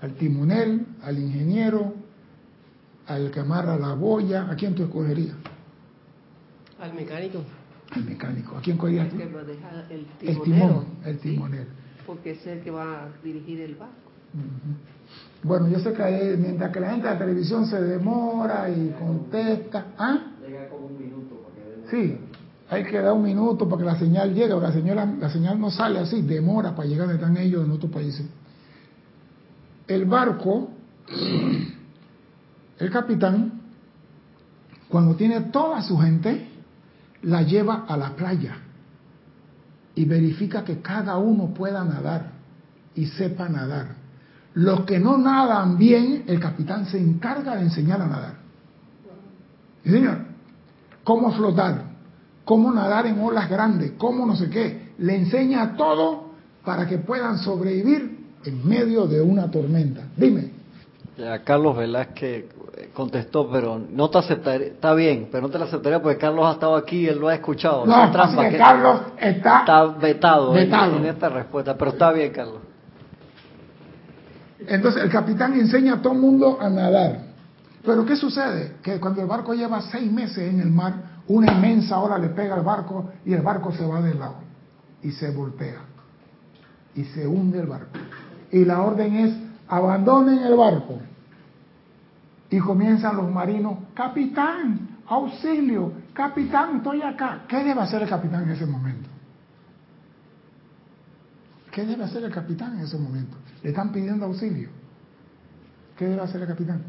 [0.00, 0.86] ¿Al timonel?
[1.02, 1.94] ¿Al ingeniero?
[3.06, 4.50] ¿Al que amarra la boya?
[4.50, 5.36] ¿A quién tú escogerías?
[6.80, 7.42] Al mecánico.
[7.92, 8.56] Al mecánico.
[8.56, 9.18] ¿A quién escogerías El tú?
[9.18, 10.84] que maneja el timón.
[11.04, 11.66] El Sí, timonel.
[12.06, 13.94] porque es el que va a dirigir el barco.
[15.42, 19.86] Bueno, yo sé que mientras que la gente de la televisión se demora y contesta,
[19.98, 20.32] ¿ah?
[20.46, 22.16] Llega como un minuto para que Sí,
[22.70, 25.60] hay que dar un minuto para que la señal llegue, porque la señal, la señal
[25.60, 28.26] no sale así, demora para llegar donde están ellos en otros países.
[29.88, 30.70] El barco,
[32.78, 33.60] el capitán,
[34.88, 36.48] cuando tiene toda su gente,
[37.22, 38.56] la lleva a la playa
[39.96, 42.30] y verifica que cada uno pueda nadar
[42.94, 43.96] y sepa nadar.
[44.54, 48.34] Los que no nadan bien, el capitán se encarga de enseñar a nadar.
[49.84, 50.29] ¿Sí, señor?
[51.10, 51.74] Cómo flotar,
[52.44, 54.92] cómo nadar en olas grandes, cómo no sé qué.
[54.98, 56.26] Le enseña todo
[56.64, 60.02] para que puedan sobrevivir en medio de una tormenta.
[60.16, 60.52] Dime.
[61.18, 62.44] Ya Carlos Velázquez
[62.76, 66.46] eh, contestó, pero no te aceptaría, está bien, pero no te lo aceptaría porque Carlos
[66.46, 67.84] ha estado aquí y él lo ha escuchado.
[67.86, 70.96] No, trampa que que Carlos está, está vetado, en- vetado.
[70.96, 72.60] En, esta respuesta, pero está bien, Carlos.
[74.64, 77.29] Entonces el capitán enseña a todo el mundo a nadar.
[77.84, 78.76] Pero ¿qué sucede?
[78.82, 82.54] Que cuando el barco lleva seis meses en el mar, una inmensa ola le pega
[82.54, 84.36] al barco y el barco se va del lado
[85.02, 85.80] y se voltea
[86.94, 87.98] y se hunde el barco.
[88.50, 89.34] Y la orden es
[89.68, 90.98] abandonen el barco.
[92.50, 97.44] Y comienzan los marinos, capitán, auxilio, capitán, estoy acá.
[97.48, 99.08] ¿Qué debe hacer el capitán en ese momento?
[101.70, 103.36] ¿Qué debe hacer el capitán en ese momento?
[103.62, 104.68] Le están pidiendo auxilio.
[105.96, 106.82] ¿Qué debe hacer el capitán?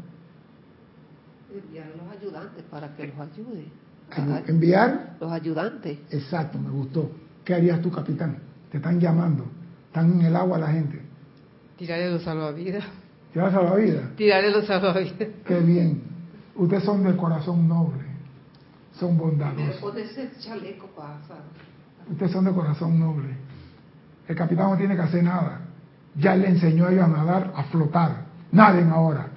[1.54, 3.66] Enviar a los ayudantes para que los ayude.
[4.16, 5.98] En- Enviar, Los ayudantes.
[6.10, 7.10] exacto, me gustó.
[7.44, 8.38] ¿Qué harías tú, capitán?
[8.70, 9.46] Te están llamando,
[9.86, 11.00] están en el agua la gente.
[11.76, 12.84] Tirarle los salvavidas.
[13.32, 14.10] ¿Te vas a la vida?
[14.16, 15.28] Tirarle los salvavidas.
[15.46, 16.02] Qué bien.
[16.54, 18.02] Ustedes son de corazón noble,
[18.98, 19.80] son bondadosos.
[20.40, 20.90] chaleco.
[22.10, 23.28] Ustedes son de corazón noble.
[24.28, 25.60] El capitán no tiene que hacer nada.
[26.14, 28.24] Ya le enseñó a ellos a nadar, a flotar.
[28.52, 29.28] Naden ahora.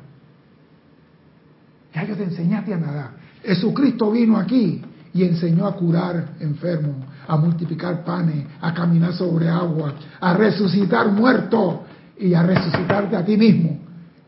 [1.95, 3.09] Ya yo te enseñaste a nadar.
[3.41, 4.81] Jesucristo vino aquí
[5.13, 11.79] y enseñó a curar enfermos, a multiplicar panes, a caminar sobre agua, a resucitar muertos
[12.19, 13.79] y a resucitarte a ti mismo.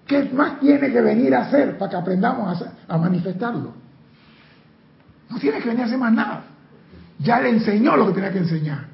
[0.05, 3.73] ¿Qué más tiene que venir a hacer para que aprendamos a, a manifestarlo?
[5.29, 6.43] No tiene que venir a hacer más nada.
[7.19, 8.85] Ya le enseñó lo que tenía que enseñar.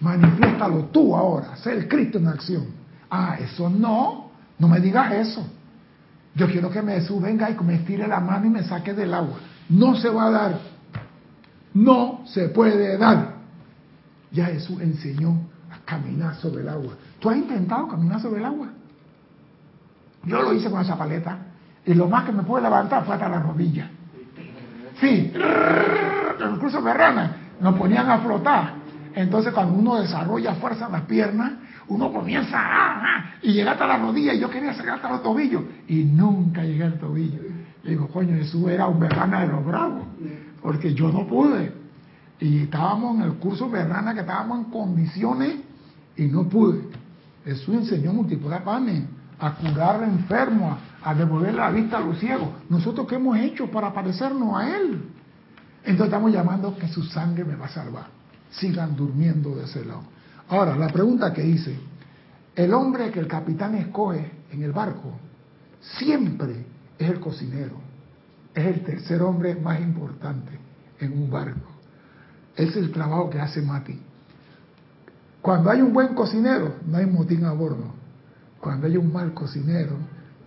[0.00, 2.66] Manifiéstalo tú ahora, sé el Cristo en acción.
[3.10, 5.46] Ah, eso no, no me digas eso.
[6.34, 9.36] Yo quiero que Jesús venga y me estire la mano y me saque del agua.
[9.68, 10.58] No se va a dar.
[11.72, 13.34] No se puede dar.
[14.32, 15.38] Ya Jesús enseñó
[15.70, 16.94] a caminar sobre el agua.
[17.20, 18.68] ¿Tú has intentado caminar sobre el agua?
[20.24, 21.38] Yo lo hice con esa paleta
[21.86, 23.90] y lo más que me pude levantar fue hasta la rodilla.
[25.00, 25.32] Sí,
[26.52, 28.74] incluso berrana, nos ponían a flotar.
[29.14, 31.52] Entonces cuando uno desarrolla fuerza en las piernas,
[31.88, 35.22] uno comienza ah, ah, y llega hasta la rodilla y yo quería llegar hasta los
[35.22, 37.40] tobillos y nunca llegué al tobillo.
[37.82, 40.04] Le digo, coño, Jesús era un berrana de los bravos,
[40.62, 41.72] porque yo no pude.
[42.40, 45.56] Y estábamos en el curso berrana que estábamos en condiciones
[46.16, 46.82] y no pude.
[47.44, 49.04] Jesús enseñó a multiplicar panes,
[49.38, 52.48] a curar enfermos, a, a devolver la vista a los ciegos.
[52.70, 55.02] ¿Nosotros qué hemos hecho para parecernos a Él?
[55.80, 58.06] Entonces estamos llamando que su sangre me va a salvar.
[58.50, 60.13] Sigan durmiendo de ese lado.
[60.48, 61.76] Ahora, la pregunta que hice,
[62.54, 65.18] el hombre que el capitán escoge en el barco
[65.98, 66.66] siempre
[66.98, 67.76] es el cocinero.
[68.54, 70.52] Es el tercer hombre más importante
[71.00, 71.70] en un barco.
[72.54, 74.00] Es el trabajo que hace Mati.
[75.42, 77.92] Cuando hay un buen cocinero, no hay motín a bordo.
[78.60, 79.96] Cuando hay un mal cocinero,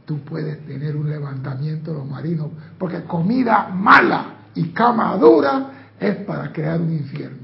[0.05, 2.47] tú puedes tener un levantamiento de los marinos,
[2.79, 7.37] porque comida mala y cama dura es para crear un infierno.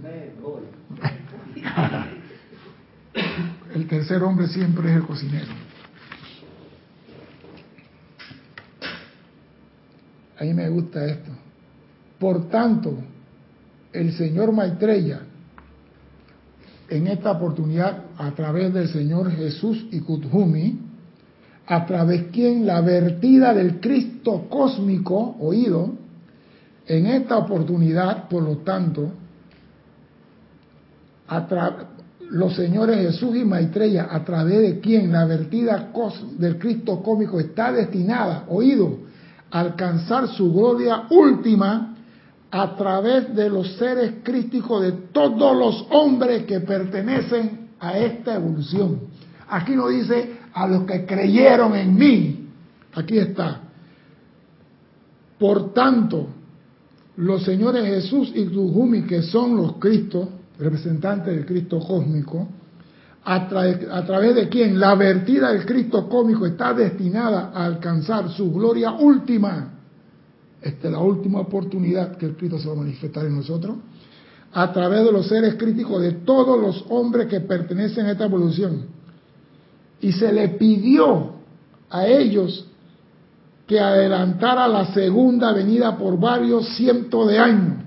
[3.76, 5.52] el tercer hombre siempre es el cocinero.
[10.40, 11.32] A mí me gusta esto.
[12.20, 12.98] Por tanto,
[13.92, 15.22] el señor Maitreya,
[16.90, 20.80] en esta oportunidad, a través del señor Jesús Ikutjumi,
[21.68, 25.94] a través quien la vertida del Cristo cósmico, oído,
[26.88, 29.12] en esta oportunidad, por lo tanto,
[31.28, 31.48] a
[32.32, 35.92] los señores Jesús y Maitreya, a través de quien la vertida
[36.38, 39.00] del Cristo cósmico está destinada, oído,
[39.52, 41.96] a alcanzar su gloria última
[42.50, 49.00] a través de los seres crísticos de todos los hombres que pertenecen a esta evolución.
[49.50, 52.48] Aquí no dice a los que creyeron en mí.
[52.94, 53.62] Aquí está.
[55.40, 56.28] Por tanto,
[57.18, 62.48] los señores Jesús y Tujumi, que son los Cristos, representantes del Cristo cósmico,
[63.26, 68.92] a, través de quien la vertida del Cristo cósmico está destinada a alcanzar su gloria
[68.92, 69.72] última.
[70.62, 73.78] Esta es la última oportunidad que el Cristo se va a manifestar en nosotros.
[74.52, 78.86] A través de los seres críticos de todos los hombres que pertenecen a esta evolución.
[80.02, 81.34] Y se le pidió
[81.90, 82.68] a ellos
[83.66, 87.83] que adelantara la segunda venida por varios cientos de años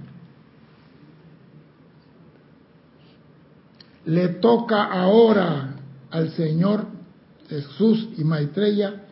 [4.07, 5.75] le toca ahora
[6.11, 6.87] al Señor
[7.49, 9.03] Jesús y Maitreya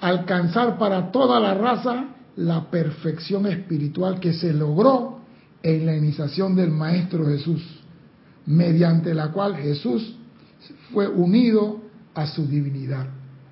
[0.00, 2.06] alcanzar para toda la raza
[2.36, 5.20] la perfección espiritual que se logró
[5.62, 7.62] en la iniciación del Maestro Jesús,
[8.46, 10.16] mediante la cual Jesús
[10.92, 11.80] fue unido
[12.14, 13.06] a su divinidad.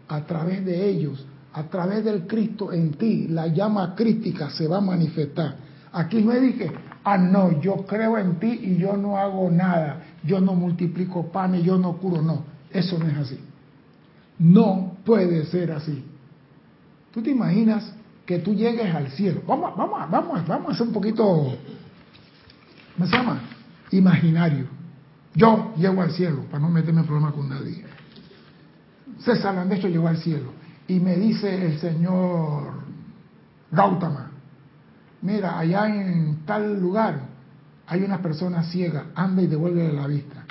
[0.09, 4.79] A través de ellos, a través del Cristo en ti, la llama crítica se va
[4.79, 5.57] a manifestar.
[5.93, 6.71] Aquí no dije,
[7.05, 11.65] ah, no, yo creo en ti y yo no hago nada yo no multiplico panes,
[11.65, 12.45] yo no curo, no.
[12.71, 13.39] Eso no es así.
[14.39, 16.05] No puede ser así.
[17.13, 17.93] ¿Tú te imaginas
[18.25, 19.43] que tú llegues al cielo?
[19.47, 21.25] Vamos, vamos, vamos, vamos a hacer un poquito,
[22.95, 23.41] ¿cómo se llama?
[23.91, 24.67] Imaginario.
[25.35, 27.85] Yo llego al cielo, para no meterme en problemas con nadie.
[29.19, 30.53] César hecho llegó al cielo
[30.89, 32.83] y me dice el señor
[33.71, 34.32] Gautama,
[35.23, 37.21] mira, allá en tal lugar
[37.87, 40.45] hay una persona ciega, anda y devuelve la vista.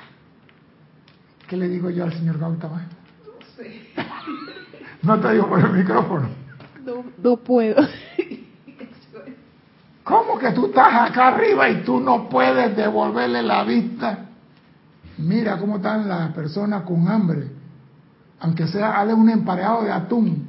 [1.48, 2.88] ¿Qué le digo yo al señor Gautama?
[3.26, 3.82] No sé.
[5.04, 6.30] no te digo por el micrófono.
[6.86, 7.82] No, no puedo.
[10.04, 14.26] ¿Cómo que tú estás acá arriba y tú no puedes devolverle la vista?
[15.18, 17.48] Mira cómo están las personas con hambre.
[18.40, 20.48] Aunque sea, hale un empareado de atún.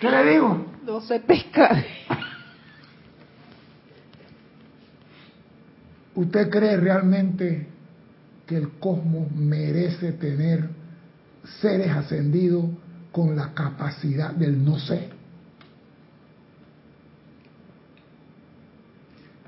[0.00, 0.65] ¿Qué le digo?
[0.86, 1.20] No sé.
[6.14, 7.66] ¿Usted cree realmente
[8.46, 10.70] que el cosmos merece tener
[11.60, 12.66] seres ascendidos
[13.10, 15.10] con la capacidad del no sé?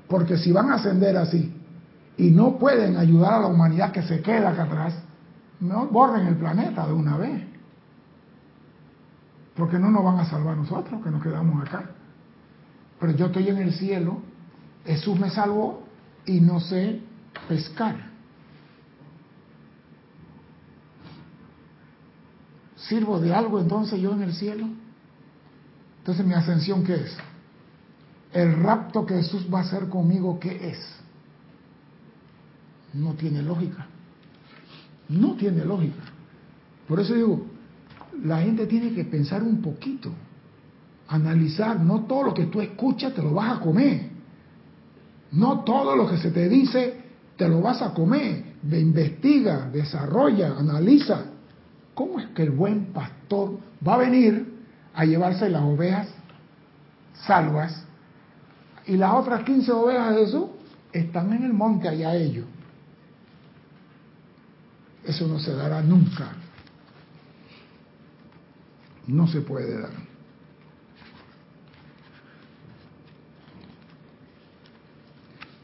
[0.09, 1.53] Porque si van a ascender así
[2.17, 4.93] y no pueden ayudar a la humanidad que se queda acá atrás,
[5.61, 7.58] no borren el planeta de una vez.
[9.59, 11.91] Porque no nos van a salvar nosotros que nos quedamos acá.
[12.97, 14.21] Pero yo estoy en el cielo,
[14.85, 15.83] Jesús me salvó
[16.25, 17.01] y no sé
[17.49, 18.09] pescar.
[22.77, 24.65] ¿Sirvo de algo entonces yo en el cielo?
[25.99, 27.17] Entonces mi ascensión, ¿qué es?
[28.31, 30.79] El rapto que Jesús va a hacer conmigo, ¿qué es?
[32.93, 33.87] No tiene lógica.
[35.09, 36.01] No tiene lógica.
[36.87, 37.45] Por eso digo,
[38.23, 40.11] la gente tiene que pensar un poquito,
[41.07, 44.09] analizar, no todo lo que tú escuchas te lo vas a comer.
[45.31, 47.01] No todo lo que se te dice
[47.37, 48.43] te lo vas a comer.
[48.63, 51.25] investiga, desarrolla, analiza.
[51.93, 54.59] ¿Cómo es que el buen pastor va a venir
[54.93, 56.07] a llevarse las ovejas
[57.25, 57.85] salvas
[58.85, 60.45] y las otras 15 ovejas de Jesús
[60.91, 62.45] están en el monte allá ellos?
[65.05, 66.33] Eso no se dará nunca.
[69.09, 69.89] No se puede dar.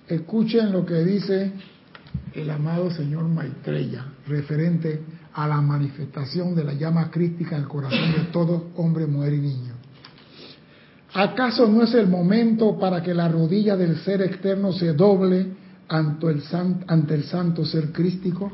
[0.08, 1.52] Escuchen lo que dice
[2.34, 5.00] el amado señor Maitreya, referente
[5.34, 9.42] a la manifestación de la llama crística en el corazón de todo hombre, mujer y
[9.42, 9.74] niño.
[11.14, 15.54] ¿Acaso no es el momento para que la rodilla del ser externo se doble
[15.88, 16.44] ante el,
[16.88, 18.52] ante el santo ser crístico?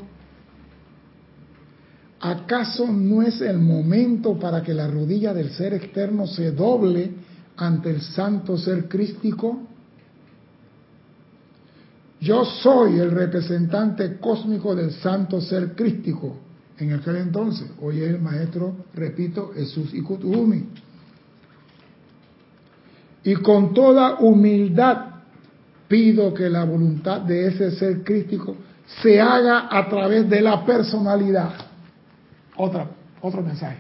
[2.22, 7.12] ¿Acaso no es el momento para que la rodilla del ser externo se doble
[7.58, 9.62] ante el santo ser crístico?
[12.20, 16.38] Yo soy el representante cósmico del santo ser crístico
[16.78, 17.72] en aquel entonces.
[17.82, 20.66] Hoy es el maestro, repito, Jesús Ikutumi.
[23.24, 25.06] Y con toda humildad
[25.88, 28.56] pido que la voluntad de ese ser crítico
[29.02, 31.71] se haga a través de la personalidad.
[32.62, 33.80] Otro mensaje.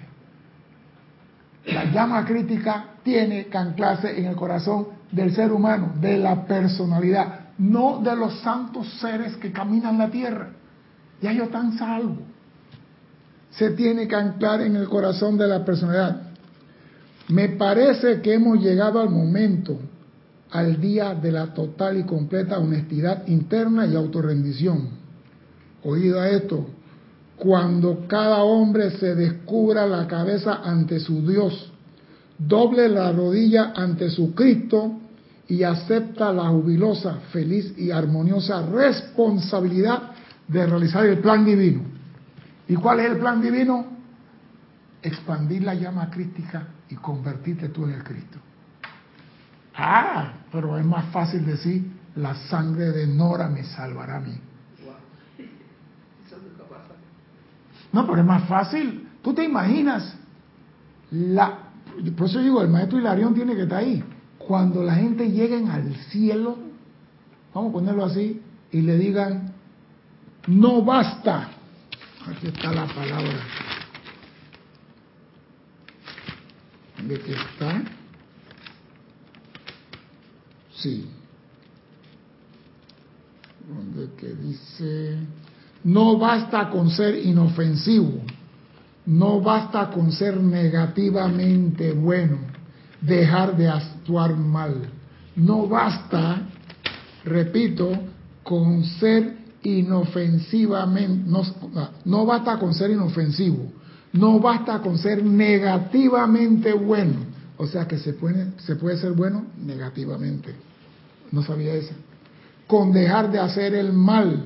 [1.66, 7.52] La llama crítica tiene que anclarse en el corazón del ser humano, de la personalidad,
[7.60, 10.50] no de los santos seres que caminan la tierra.
[11.22, 12.18] Ya ellos están salvos.
[13.52, 16.22] Se tiene que anclar en el corazón de la personalidad.
[17.28, 19.78] Me parece que hemos llegado al momento,
[20.50, 24.90] al día de la total y completa honestidad interna y autorrendición.
[25.84, 26.68] Oído a esto,
[27.42, 31.74] cuando cada hombre se descubra la cabeza ante su Dios,
[32.38, 35.00] doble la rodilla ante su Cristo
[35.48, 40.12] y acepta la jubilosa, feliz y armoniosa responsabilidad
[40.48, 41.82] de realizar el plan divino.
[42.68, 43.88] ¿Y cuál es el plan divino?
[45.02, 48.38] Expandir la llama crítica y convertirte tú en el Cristo.
[49.74, 54.51] Ah, pero es más fácil decir, la sangre de Nora me salvará a mí.
[57.92, 59.10] No, pero es más fácil.
[59.22, 60.16] Tú te imaginas.
[62.18, 64.04] Por eso digo, el maestro Hilarión tiene que estar ahí.
[64.38, 66.58] Cuando la gente llegue al cielo,
[67.54, 69.54] vamos a ponerlo así, y le digan,
[70.48, 71.50] no basta.
[72.28, 73.40] Aquí está la palabra.
[77.08, 77.82] ¿De qué está?
[80.76, 81.10] Sí.
[83.68, 85.18] Donde que dice,
[85.84, 88.22] no basta con ser inofensivo,
[89.06, 92.38] no basta con ser negativamente bueno,
[93.02, 94.76] dejar de actuar mal.
[95.36, 96.42] No basta,
[97.24, 97.92] repito,
[98.44, 101.44] con ser inofensivamente, no,
[102.06, 103.72] no basta con ser inofensivo,
[104.14, 107.32] no basta con ser negativamente bueno.
[107.58, 110.56] O sea que se puede, se puede ser bueno negativamente.
[111.32, 111.94] No sabía eso.
[112.66, 114.46] Con dejar de hacer el mal.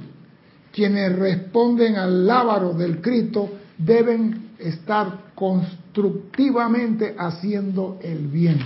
[0.76, 8.59] Quienes responden al lábaro del Cristo deben estar constructivamente haciendo el bien.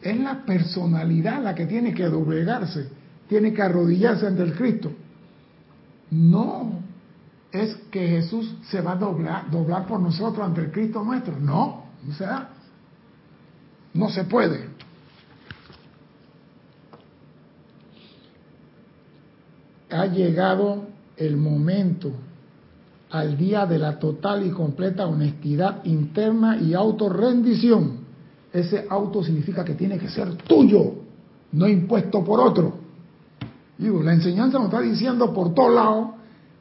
[0.00, 2.88] Es la personalidad la que tiene que doblegarse,
[3.28, 4.92] tiene que arrodillarse ante el Cristo.
[6.10, 6.80] No
[7.52, 11.38] es que Jesús se va a doblar, por nosotros ante el Cristo nuestro.
[11.38, 12.48] No, no se da.
[13.92, 14.70] No se puede.
[19.96, 20.84] Ha llegado
[21.16, 22.12] el momento
[23.10, 28.04] al día de la total y completa honestidad interna y autorrendición.
[28.52, 30.92] Ese auto significa que tiene que ser tuyo,
[31.52, 32.78] no impuesto por otro.
[33.78, 36.08] La enseñanza nos está diciendo por todos lados,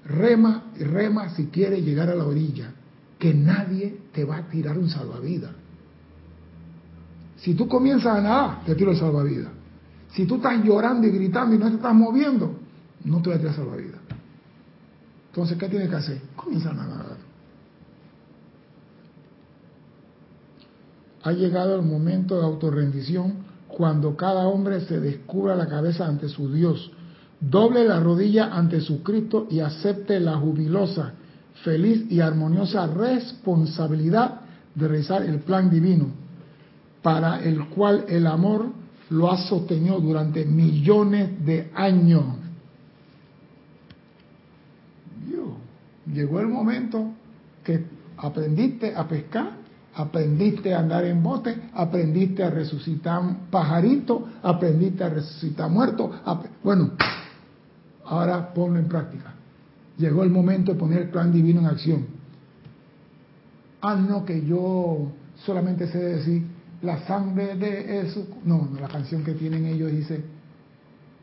[0.05, 2.71] rema y rema si quieres llegar a la orilla,
[3.19, 5.51] que nadie te va a tirar un salvavidas.
[7.37, 9.51] Si tú comienzas a nadar, te tiro el salvavidas.
[10.11, 12.64] Si tú estás llorando y gritando y no te estás moviendo,
[13.05, 13.99] no te voy a tirar salvavidas.
[15.27, 16.21] Entonces, ¿qué tienes que hacer?
[16.35, 17.17] Comienza a nadar.
[21.23, 26.53] Ha llegado el momento de autorrendición cuando cada hombre se descubra la cabeza ante su
[26.53, 26.91] Dios,
[27.39, 31.13] doble la rodilla ante su Cristo y acepte la jubilosa,
[31.63, 34.41] feliz y armoniosa responsabilidad
[34.73, 36.07] de realizar el plan divino,
[37.01, 38.67] para el cual el amor
[39.09, 42.44] lo ha sostenido durante millones de años.
[46.11, 47.11] Llegó el momento
[47.63, 47.85] que
[48.17, 49.51] aprendiste a pescar,
[49.95, 56.11] aprendiste a andar en bote, aprendiste a resucitar pajarito, aprendiste a resucitar muerto.
[56.63, 56.91] Bueno,
[58.05, 59.33] ahora ponlo en práctica.
[59.97, 62.05] Llegó el momento de poner el plan divino en acción.
[63.81, 65.11] Ah, no, que yo
[65.45, 66.43] solamente sé decir
[66.81, 68.27] la sangre de eso.
[68.43, 70.23] No, la canción que tienen ellos dice,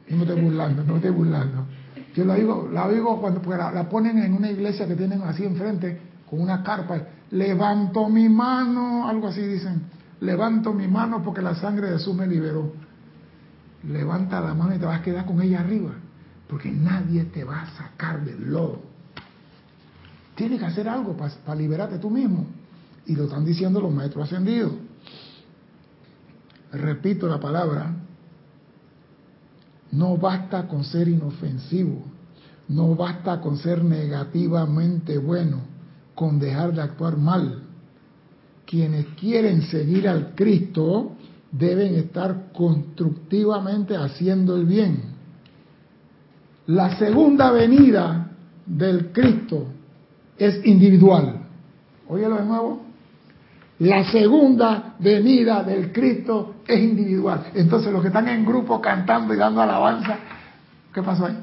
[0.09, 1.67] no te burlando, no te burlando.
[2.15, 6.01] Yo la digo, la oigo cuando la, ponen en una iglesia que tienen así enfrente,
[6.29, 7.01] con una carpa.
[7.31, 9.83] Levanto mi mano, algo así dicen.
[10.21, 12.73] Levanto mi mano porque la sangre de Jesús me liberó.
[13.89, 15.91] Levanta la mano y te vas a quedar con ella arriba.
[16.49, 18.83] Porque nadie te va a sacar del lodo.
[20.35, 22.47] Tienes que hacer algo para liberarte tú mismo.
[23.07, 24.73] Y lo están diciendo los maestros ascendidos.
[26.73, 27.95] Repito la palabra,
[29.93, 32.03] no basta con ser inofensivo,
[32.69, 35.61] no basta con ser negativamente bueno,
[36.15, 37.63] con dejar de actuar mal.
[38.67, 41.13] Quienes quieren seguir al Cristo
[41.51, 45.13] deben estar constructivamente haciendo el bien.
[46.67, 48.31] La segunda venida
[48.65, 49.67] del Cristo
[50.39, 51.41] es individual.
[52.09, 52.92] Óyelo de nuevo.
[53.83, 57.47] La segunda venida del Cristo es individual.
[57.53, 60.19] Entonces los que están en grupo cantando y dando alabanza,
[60.95, 61.37] ¿qué pasó ahí?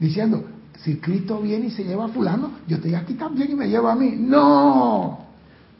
[0.00, 0.42] Diciendo,
[0.78, 3.92] si Cristo viene y se lleva a fulano, yo estoy aquí también y me lleva
[3.92, 4.16] a mí.
[4.18, 5.24] No,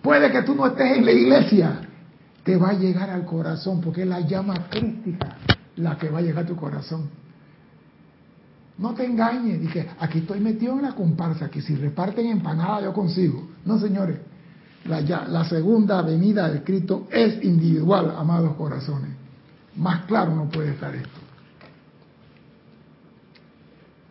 [0.02, 1.80] puede que tú no estés en la iglesia,
[2.44, 5.36] te va a llegar al corazón, porque es la llama crítica
[5.74, 7.10] la que va a llegar a tu corazón.
[8.78, 12.92] No te engañes, dije, aquí estoy metido en la comparsa, que si reparten empanada yo
[12.92, 13.48] consigo.
[13.64, 14.18] No, señores,
[14.84, 19.10] la, la segunda venida de Cristo es individual, amados corazones.
[19.76, 21.18] Más claro no puede estar esto.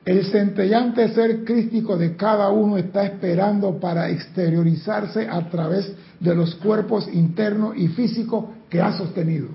[0.04, 6.56] El centellante ser crístico de cada uno está esperando para exteriorizarse a través de los
[6.56, 9.50] cuerpos internos y físicos que ha sostenido.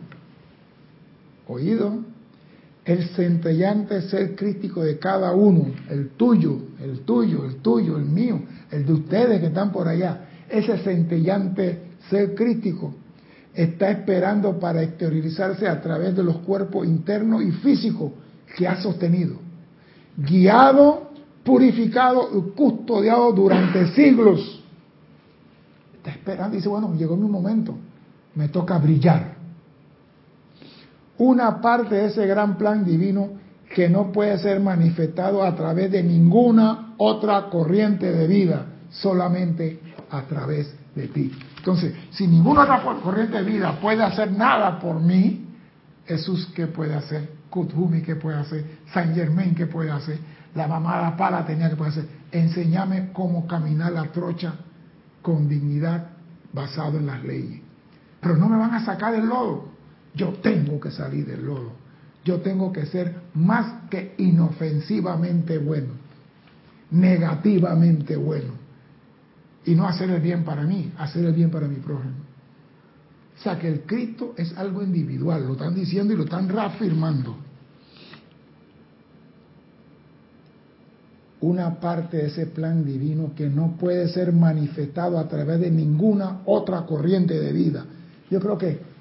[1.49, 2.12] ¿Oído?
[2.85, 8.41] El centellante ser crítico de cada uno, el tuyo, el tuyo, el tuyo, el mío,
[8.71, 11.81] el de ustedes que están por allá, ese centellante
[12.11, 12.95] ser crítico
[13.55, 18.13] está esperando para exteriorizarse a través de los cuerpos internos y físicos
[18.57, 19.53] que ha sostenido
[20.17, 21.11] guiado,
[21.45, 24.63] purificado y custodiado durante siglos.
[25.97, 27.77] Está esperando y dice, bueno, llegó mi momento,
[28.35, 29.32] me toca brillar.
[31.25, 33.29] Una parte de ese gran plan divino
[33.73, 39.79] que no puede ser manifestado a través de ninguna otra corriente de vida, solamente
[40.11, 41.31] a través de ti.
[41.59, 45.47] Entonces, si ninguna otra corriente de vida puede hacer nada por mí,
[46.07, 47.31] Jesús, ¿qué puede hacer?
[47.51, 48.65] Kuthumi, ¿qué puede hacer?
[48.93, 50.19] Saint Germain, ¿qué puede hacer?
[50.57, 52.05] La mamada para tenía que hacer.
[52.33, 54.55] Enséñame cómo caminar la trocha
[55.23, 56.05] con dignidad
[56.53, 57.61] basado en las leyes.
[58.21, 59.72] Pero no me van a sacar del lodo.
[60.15, 61.73] Yo tengo que salir del lodo.
[62.25, 65.95] Yo tengo que ser más que inofensivamente bueno,
[66.91, 68.53] negativamente bueno.
[69.65, 72.15] Y no hacer el bien para mí, hacer el bien para mi prójimo.
[73.37, 77.37] O sea que el Cristo es algo individual, lo están diciendo y lo están reafirmando.
[81.41, 86.43] Una parte de ese plan divino que no puede ser manifestado a través de ninguna
[86.45, 87.85] otra corriente de vida.
[88.31, 88.92] Yo creo que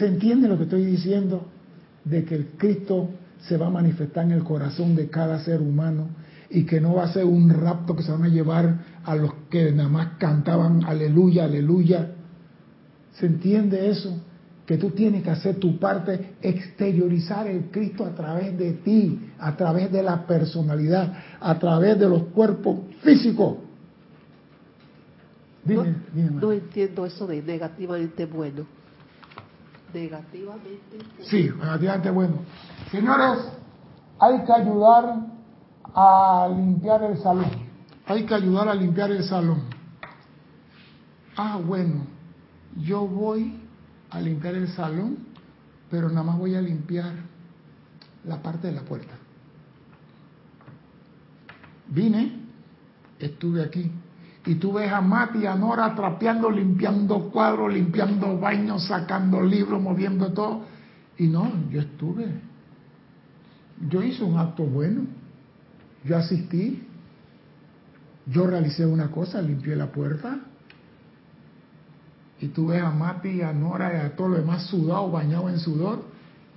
[0.00, 1.46] se entiende lo que estoy diciendo
[2.04, 6.08] de que el Cristo se va a manifestar en el corazón de cada ser humano
[6.48, 9.34] y que no va a ser un rapto que se van a llevar a los
[9.50, 12.12] que nada más cantaban aleluya, aleluya.
[13.12, 14.22] ¿Se entiende eso?
[14.64, 19.54] Que tú tienes que hacer tu parte, exteriorizar el Cristo a través de ti, a
[19.54, 23.58] través de la personalidad, a través de los cuerpos físicos.
[25.62, 28.79] Dime, no, no entiendo eso de negativamente bueno.
[29.92, 30.98] Negativamente.
[31.22, 32.36] Sí, negativamente bueno.
[32.90, 33.38] Señores,
[34.18, 35.26] hay que ayudar
[35.94, 37.50] a limpiar el salón.
[38.06, 39.62] Hay que ayudar a limpiar el salón.
[41.36, 42.06] Ah, bueno,
[42.76, 43.60] yo voy
[44.10, 45.18] a limpiar el salón,
[45.90, 47.14] pero nada más voy a limpiar
[48.24, 49.14] la parte de la puerta.
[51.88, 52.40] Vine,
[53.18, 53.90] estuve aquí,
[54.50, 59.80] y tú ves a Mati y a Nora trapeando, limpiando cuadros, limpiando baños, sacando libros,
[59.80, 60.62] moviendo todo.
[61.18, 62.26] Y no, yo estuve.
[63.88, 65.02] Yo hice un acto bueno.
[66.02, 66.84] Yo asistí,
[68.26, 70.40] yo realicé una cosa, limpié la puerta,
[72.40, 75.60] y tú ves a Mati, a Nora y a todo lo demás sudado, bañado en
[75.60, 76.02] sudor,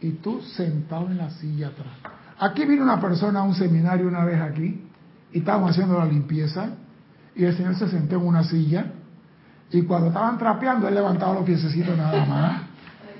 [0.01, 1.93] y tú sentado en la silla atrás.
[2.39, 4.81] Aquí vino una persona a un seminario una vez aquí,
[5.31, 6.71] y estábamos haciendo la limpieza,
[7.36, 8.86] y el Señor se sentó en una silla,
[9.71, 12.61] y cuando estaban trapeando, él levantaba los piececitos nada más.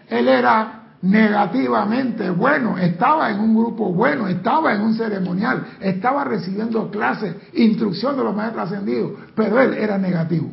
[0.08, 6.90] Él era negativamente bueno, estaba en un grupo bueno, estaba en un ceremonial, estaba recibiendo
[6.92, 10.50] clases, instrucción de los maestros ascendidos, pero él era negativo.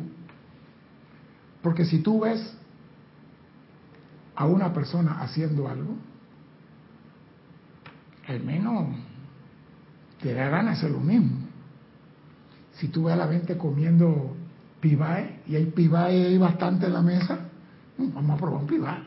[1.61, 2.53] Porque si tú ves
[4.35, 5.95] a una persona haciendo algo,
[8.27, 8.87] al menos
[10.21, 11.50] te da ganas de hacer lo mismo.
[12.81, 14.35] Si tú ves a la gente comiendo
[14.79, 17.37] pibae, y hay pibae ahí bastante en la mesa,
[17.95, 18.97] vamos a probar un pibae.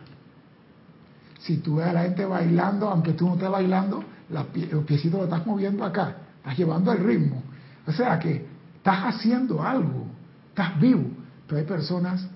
[1.41, 4.47] Si tú ves a la gente bailando, aunque tú no estés bailando, los
[4.85, 7.43] piecitos lo estás moviendo acá, estás llevando el ritmo.
[7.85, 8.47] O sea que
[8.77, 10.07] estás haciendo algo,
[10.51, 11.11] estás vivo.
[11.49, 12.29] Pero hay personas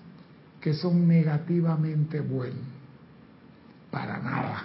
[0.61, 2.67] que son negativamente buenos.
[3.93, 4.65] Para nada.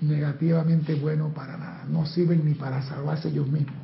[0.00, 1.84] Negativamente buenos para nada.
[1.86, 3.81] No sirven ni para salvarse ellos mismos.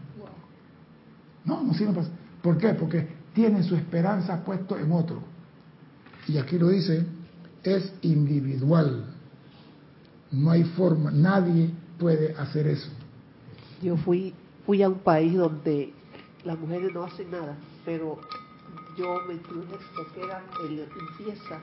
[1.48, 2.06] No, no sirven para...
[2.42, 2.74] ¿Por qué?
[2.74, 5.22] Porque tienen su esperanza puesto en otro.
[6.28, 7.04] Y aquí lo dice,
[7.62, 9.04] es individual.
[10.30, 12.90] No hay forma, nadie puede hacer eso.
[13.82, 14.34] Yo fui
[14.68, 15.94] fui a un país donde
[16.44, 18.20] las mujeres no hacen nada, pero
[18.98, 21.62] yo me incluye lo que era el limpieza,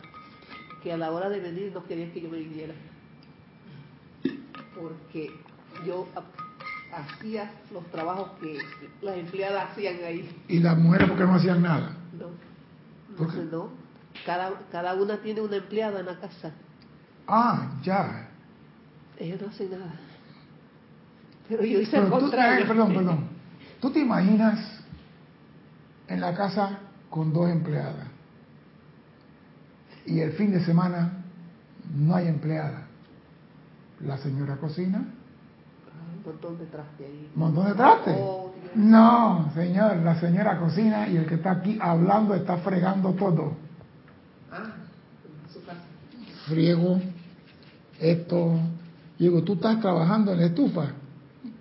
[0.81, 2.73] que a la hora de venir no querían que yo me viniera.
[4.73, 5.29] Porque
[5.85, 6.07] yo
[6.95, 8.57] hacía los trabajos que
[9.01, 10.43] las empleadas hacían ahí.
[10.47, 11.97] ¿Y las mujeres por qué no hacían nada?
[12.17, 12.27] No,
[13.09, 13.69] entonces no.
[14.25, 16.51] Cada, cada una tiene una empleada en la casa.
[17.27, 18.29] Ah, ya.
[19.19, 19.93] Ellos no hacen nada.
[21.49, 22.65] Pero yo hice el contrario.
[22.65, 23.27] Eh, perdón, perdón.
[23.81, 24.81] ¿Tú te imaginas
[26.07, 26.79] en la casa
[27.09, 28.07] con dos empleadas
[30.05, 31.23] y el fin de semana
[31.93, 32.87] no hay empleada?
[34.01, 35.05] La señora cocina.
[36.25, 37.31] Montón de traste ahí.
[37.35, 38.15] ¿Un montón de traste?
[38.17, 43.53] Oh, no, señor, la señora cocina y el que está aquí hablando está fregando todo.
[44.51, 44.73] Ah,
[45.45, 45.81] en su casa.
[46.47, 46.99] Friego,
[47.99, 48.59] esto.
[49.17, 50.87] Digo, tú estás trabajando en la estufa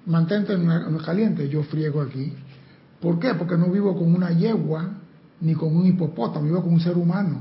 [0.06, 2.32] mantente en, en caliente, yo friego aquí.
[3.00, 3.34] ¿Por qué?
[3.34, 4.90] Porque no vivo con una yegua
[5.40, 7.40] ni con un hipopótamo, vivo con un ser humano.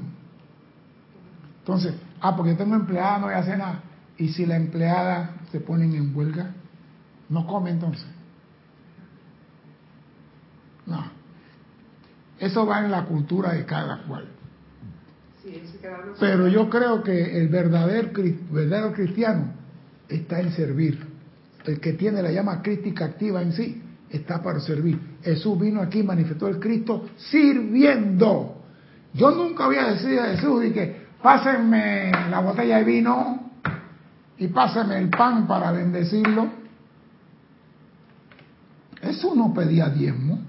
[1.59, 3.82] Entonces, ah, porque tengo empleada, no voy a hacer nada.
[4.17, 6.51] Y si la empleada se ponen en huelga,
[7.30, 8.05] no come entonces.
[10.86, 11.03] No.
[12.39, 14.28] Eso va en la cultura de cada cual.
[16.19, 18.11] Pero yo creo que el verdadero,
[18.51, 19.53] verdadero cristiano
[20.07, 21.13] está en servir
[21.65, 24.99] el que tiene la llama crítica activa en sí, está para servir.
[25.24, 28.61] Jesús vino aquí, manifestó el Cristo sirviendo.
[29.13, 33.51] Yo nunca había decidido a Jesús y que pásenme la botella de vino
[34.38, 36.62] y pásenme el pan para bendecirlo.
[39.04, 40.39] Eso no pedía diezmo.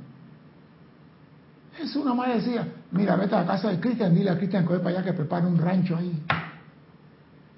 [1.76, 4.74] Jesús nada más decía, mira, vete a la casa de Cristian, dile a Cristian que
[4.74, 6.22] voy para allá que prepare un rancho ahí.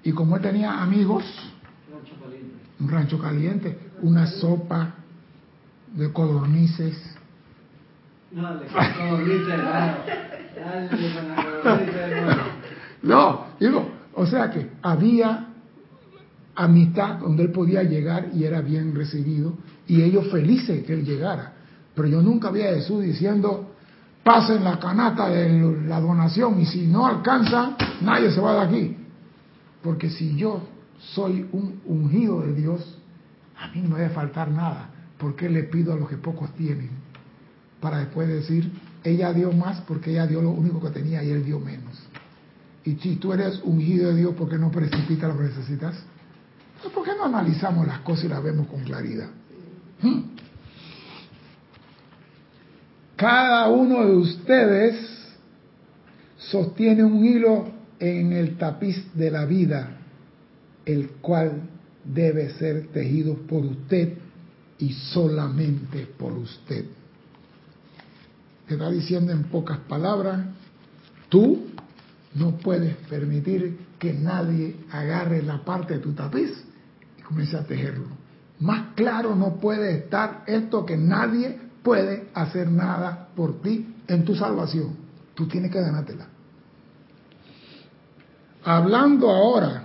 [0.03, 1.23] Y como él tenía amigos,
[2.79, 4.95] un rancho caliente, una sopa
[5.93, 7.15] de codornices.
[13.03, 15.46] No, digo, o sea que había
[16.57, 19.53] amistad donde él podía llegar y era bien recibido
[19.87, 21.53] y ellos felices que él llegara.
[21.93, 23.75] Pero yo nunca vi a Jesús diciendo,
[24.23, 28.97] pasen la canasta de la donación y si no alcanza, nadie se va de aquí.
[29.83, 32.97] Porque si yo soy un ungido de Dios,
[33.55, 36.89] a mí no me debe faltar nada, porque le pido a los que pocos tienen,
[37.79, 38.71] para después decir,
[39.03, 41.97] ella dio más porque ella dio lo único que tenía y él dio menos.
[42.83, 45.95] Y si tú eres ungido de Dios, ¿por qué no precipitas lo que necesitas?
[46.81, 49.29] Pues, ¿Por qué no analizamos las cosas y las vemos con claridad?
[50.01, 50.21] Hmm.
[53.15, 54.95] Cada uno de ustedes
[56.37, 59.97] sostiene un hilo en el tapiz de la vida
[60.85, 61.63] el cual
[62.05, 64.13] debe ser tejido por usted
[64.77, 66.85] y solamente por usted.
[68.67, 70.45] Te está diciendo en pocas palabras,
[71.29, 71.65] tú
[72.35, 76.51] no puedes permitir que nadie agarre la parte de tu tapiz
[77.27, 78.07] y comience a tejerlo.
[78.59, 84.35] Más claro no puede estar esto que nadie puede hacer nada por ti en tu
[84.35, 84.95] salvación.
[85.35, 86.27] Tú tienes que ganártela.
[88.63, 89.83] Hablando ahora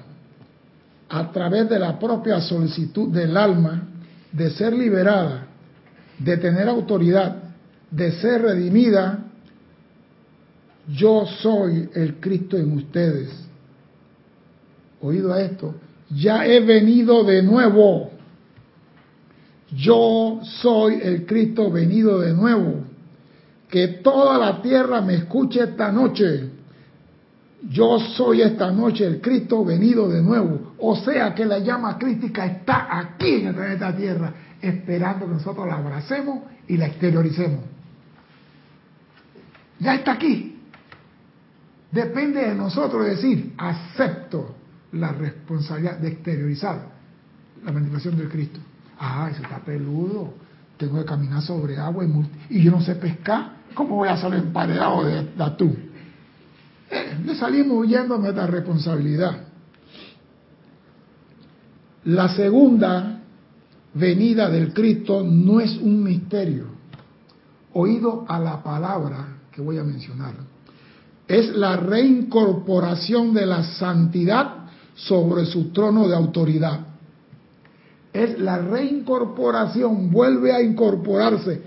[1.09, 3.83] a través de la propia solicitud del alma
[4.33, 5.47] de ser liberada,
[6.19, 7.37] de tener autoridad,
[7.91, 9.27] de ser redimida,
[10.89, 13.31] yo soy el Cristo en ustedes.
[15.03, 15.75] Oído a esto,
[16.15, 18.11] ya he venido de nuevo.
[19.71, 22.85] Yo soy el Cristo venido de nuevo.
[23.69, 26.51] Que toda la tierra me escuche esta noche
[27.69, 30.75] yo soy esta noche el Cristo venido de nuevo.
[30.79, 35.67] O sea que la llama crítica está aquí en el planeta Tierra, esperando que nosotros
[35.67, 37.61] la abracemos y la exterioricemos.
[39.79, 40.59] Ya está aquí.
[41.91, 44.57] Depende de nosotros decir, acepto
[44.93, 46.87] la responsabilidad de exteriorizar
[47.65, 48.61] la manifestación del Cristo.
[48.99, 50.35] Ah, eso está peludo.
[50.77, 52.05] Tengo que caminar sobre agua
[52.51, 53.63] y, yo no sé pescar.
[53.75, 55.93] ¿Cómo voy a salir emparedado de, de atún?
[57.25, 59.45] le salimos huyendo a nuestra responsabilidad.
[62.05, 63.21] La segunda
[63.95, 66.67] venida del Cristo no es un misterio.
[67.75, 70.35] Oído a la palabra que voy a mencionar.
[71.29, 74.62] Es la reincorporación de la santidad
[74.95, 76.81] sobre su trono de autoridad.
[78.13, 81.63] Es la reincorporación, vuelve a incorporarse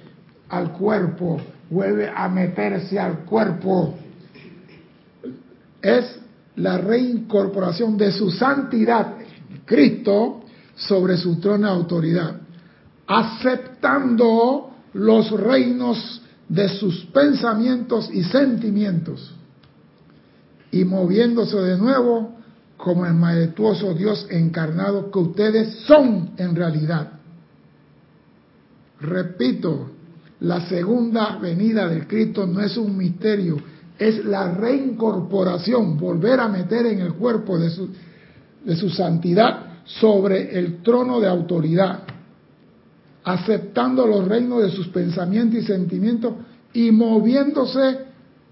[0.49, 1.37] al cuerpo,
[1.69, 3.95] vuelve a meterse al cuerpo
[5.85, 6.19] es
[6.55, 9.13] la reincorporación de su santidad,
[9.65, 10.41] Cristo,
[10.75, 12.41] sobre su trono de autoridad.
[13.07, 19.31] aceptando los reinos de sus pensamientos y sentimientos
[20.71, 22.34] y moviéndose de nuevo
[22.85, 27.13] como el majestuoso Dios encarnado que ustedes son en realidad.
[29.01, 29.89] Repito,
[30.41, 33.57] la segunda venida del Cristo no es un misterio,
[33.97, 37.89] es la reincorporación, volver a meter en el cuerpo de su,
[38.63, 42.03] de su santidad sobre el trono de autoridad,
[43.23, 46.35] aceptando los reinos de sus pensamientos y sentimientos
[46.71, 47.97] y moviéndose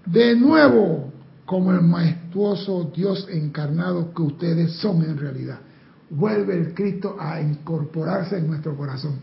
[0.06, 1.13] de nuevo
[1.44, 5.58] como el majestuoso Dios encarnado que ustedes son en realidad.
[6.10, 9.18] Vuelve el Cristo a incorporarse en nuestro corazón.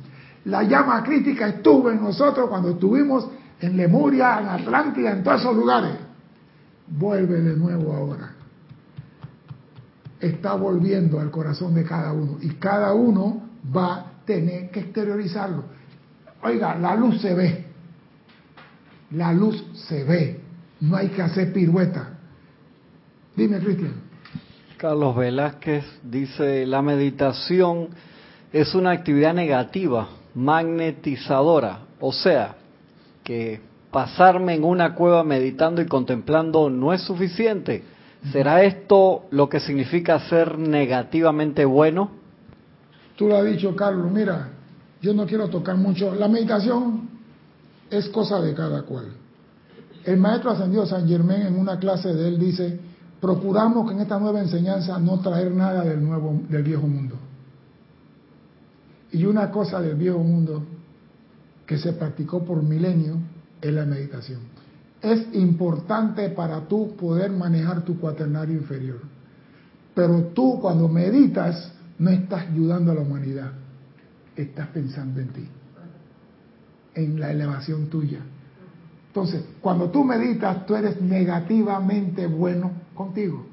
[0.45, 3.27] La llama crítica estuvo en nosotros cuando estuvimos
[3.59, 5.93] en Lemuria, en Atlántida, en todos esos lugares.
[6.87, 8.33] Vuelve de nuevo ahora.
[10.19, 15.63] Está volviendo al corazón de cada uno y cada uno va a tener que exteriorizarlo.
[16.43, 17.65] Oiga, la luz se ve.
[19.11, 20.41] La luz se ve.
[20.79, 22.10] No hay que hacer pirueta.
[23.41, 23.93] Dime, Cristian.
[24.77, 27.87] Carlos Velázquez dice, la meditación
[28.53, 32.57] es una actividad negativa, magnetizadora, o sea,
[33.23, 37.83] que pasarme en una cueva meditando y contemplando no es suficiente.
[38.31, 42.11] ¿Será esto lo que significa ser negativamente bueno?
[43.15, 44.11] Tú lo has dicho, Carlos.
[44.11, 44.49] Mira,
[45.01, 46.13] yo no quiero tocar mucho.
[46.13, 47.09] La meditación
[47.89, 49.05] es cosa de cada cual.
[50.05, 52.90] El maestro ascendido San Germán en una clase de él dice,
[53.21, 57.15] procuramos que en esta nueva enseñanza no traer nada del nuevo del viejo mundo.
[59.11, 60.63] Y una cosa del viejo mundo
[61.67, 63.17] que se practicó por milenio
[63.61, 64.39] es la meditación.
[65.01, 68.99] Es importante para tú poder manejar tu cuaternario inferior.
[69.93, 73.51] Pero tú cuando meditas no estás ayudando a la humanidad,
[74.35, 75.47] estás pensando en ti,
[76.95, 78.19] en la elevación tuya.
[79.07, 83.45] Entonces, cuando tú meditas, tú eres negativamente bueno contigo,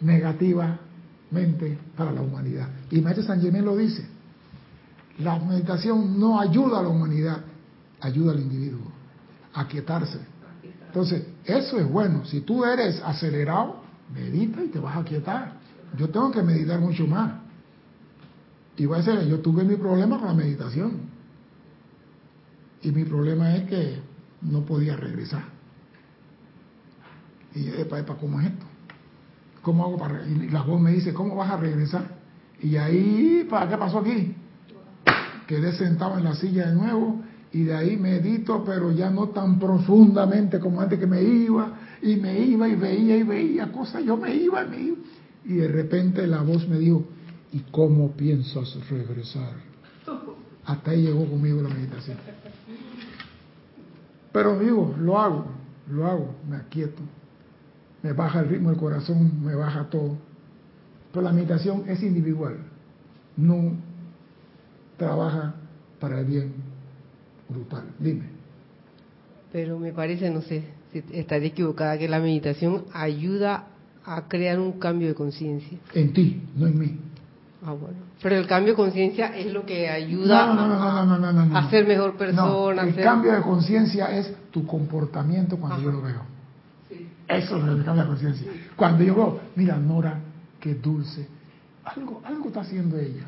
[0.00, 2.68] negativamente para la humanidad.
[2.90, 4.06] Y Maestro San Germán lo dice,
[5.18, 7.42] la meditación no ayuda a la humanidad,
[8.00, 8.90] ayuda al individuo
[9.54, 10.18] a quietarse.
[10.86, 12.24] Entonces, eso es bueno.
[12.24, 13.82] Si tú eres acelerado,
[14.14, 15.54] medita y te vas a quietar.
[15.96, 17.32] Yo tengo que meditar mucho más.
[18.76, 21.00] Y voy a decir, yo tuve mi problema con la meditación.
[22.82, 24.00] Y mi problema es que
[24.42, 25.44] no podía regresar.
[27.54, 28.66] Y epa, epa, ¿cómo es esto?
[29.62, 30.26] ¿Cómo hago para.?
[30.26, 32.04] Y la voz me dice, ¿cómo vas a regresar?
[32.60, 34.34] Y ahí, ¿para qué pasó aquí?
[35.46, 37.20] Quedé sentado en la silla de nuevo
[37.52, 42.16] y de ahí medito, pero ya no tan profundamente como antes que me iba y
[42.16, 44.04] me iba y veía y veía cosas.
[44.04, 44.96] Yo me iba y me iba.
[45.44, 47.04] Y de repente la voz me dijo,
[47.52, 49.52] ¿y cómo piensas regresar?
[50.64, 52.16] Hasta ahí llegó conmigo la meditación.
[54.32, 55.46] Pero digo, lo hago,
[55.90, 57.02] lo hago, me aquieto,
[58.02, 60.16] me baja el ritmo del corazón, me baja todo.
[61.12, 62.56] Pero la meditación es individual,
[63.36, 63.72] no
[64.96, 65.54] trabaja
[66.00, 66.52] para el bien
[67.48, 67.84] brutal.
[67.98, 68.24] Dime.
[69.52, 73.66] Pero me parece, no sé, si estaré equivocada, que la meditación ayuda
[74.04, 75.78] a crear un cambio de conciencia.
[75.94, 76.98] En ti, no en mí.
[77.64, 77.98] Ah, bueno.
[78.20, 82.82] Pero el cambio de conciencia es lo que ayuda a, a ser mejor persona.
[82.82, 86.31] el cambio de conciencia es tu comportamiento cuando yo lo veo.
[87.28, 88.52] Eso es el cambio de conciencia.
[88.76, 90.18] Cuando yo veo, mira, Nora,
[90.60, 91.26] qué dulce.
[91.84, 93.24] Algo, algo está haciendo ella.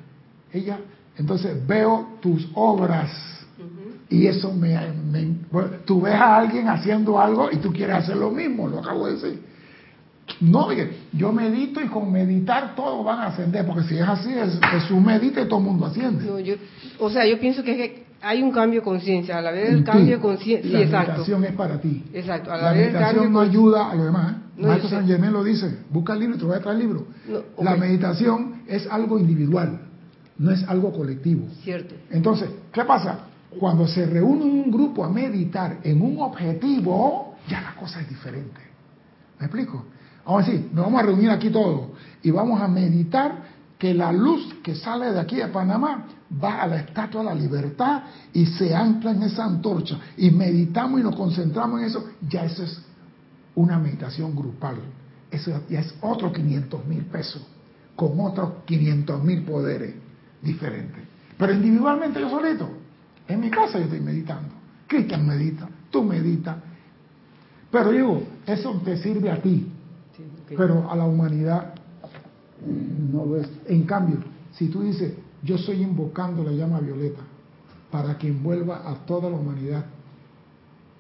[0.52, 0.78] Ella,
[1.16, 3.10] entonces veo tus obras.
[4.08, 4.76] Y eso me,
[5.10, 5.34] me
[5.84, 9.14] tú ves a alguien haciendo algo y tú quieres hacer lo mismo, lo acabo de
[9.14, 9.42] decir.
[10.40, 10.68] No,
[11.12, 15.00] yo medito y con meditar todos van a ascender, porque si es así, es, Jesús
[15.00, 16.24] medita y todo el mundo asciende.
[16.24, 16.54] No, yo,
[16.98, 20.16] o sea, yo pienso que, hay un cambio de conciencia, a la vez el cambio
[20.16, 22.04] de conciencia, sí, la meditación es para ti.
[22.12, 24.36] Exacto, a la, vez meditación no ayuda a los demás.
[24.56, 26.82] No, Maestro San Germán lo dice, busca el libro y te voy a traer el
[26.82, 27.06] libro.
[27.60, 29.80] La meditación es algo individual,
[30.38, 31.46] no es algo colectivo.
[31.62, 31.94] Cierto.
[32.10, 33.18] Entonces, ¿qué pasa?
[33.58, 38.60] Cuando se reúne un grupo a meditar en un objetivo, ya la cosa es diferente.
[39.38, 39.84] ¿Me explico?
[40.24, 41.88] Vamos a decir, nos vamos a reunir aquí todos
[42.22, 43.42] y vamos a meditar
[43.78, 46.06] que la luz que sale de aquí de Panamá
[46.42, 48.02] va a la Estatua de la Libertad
[48.32, 52.62] y se ancla en esa antorcha y meditamos y nos concentramos en eso, ya eso
[52.62, 52.82] es
[53.54, 54.76] una meditación grupal.
[55.30, 57.42] Eso ya es otro 500 mil pesos,
[57.96, 59.94] con otros 500 mil poderes
[60.40, 61.02] diferentes.
[61.36, 62.68] Pero individualmente yo solito,
[63.26, 64.54] en mi casa yo estoy meditando.
[64.86, 66.56] Cristian medita, tú meditas.
[67.70, 69.72] Pero digo, eso te sirve a ti
[70.56, 71.74] pero a la humanidad
[73.12, 73.48] no lo es.
[73.66, 74.18] En cambio,
[74.52, 77.22] si tú dices, yo estoy invocando la llama violeta,
[77.90, 79.84] para que envuelva a toda la humanidad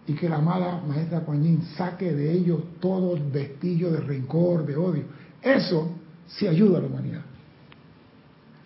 [0.06, 5.04] y que la mala maestra Kuan saque de ellos todo vestigio de rencor, de odio.
[5.42, 5.90] Eso
[6.26, 7.22] sí ayuda a la humanidad.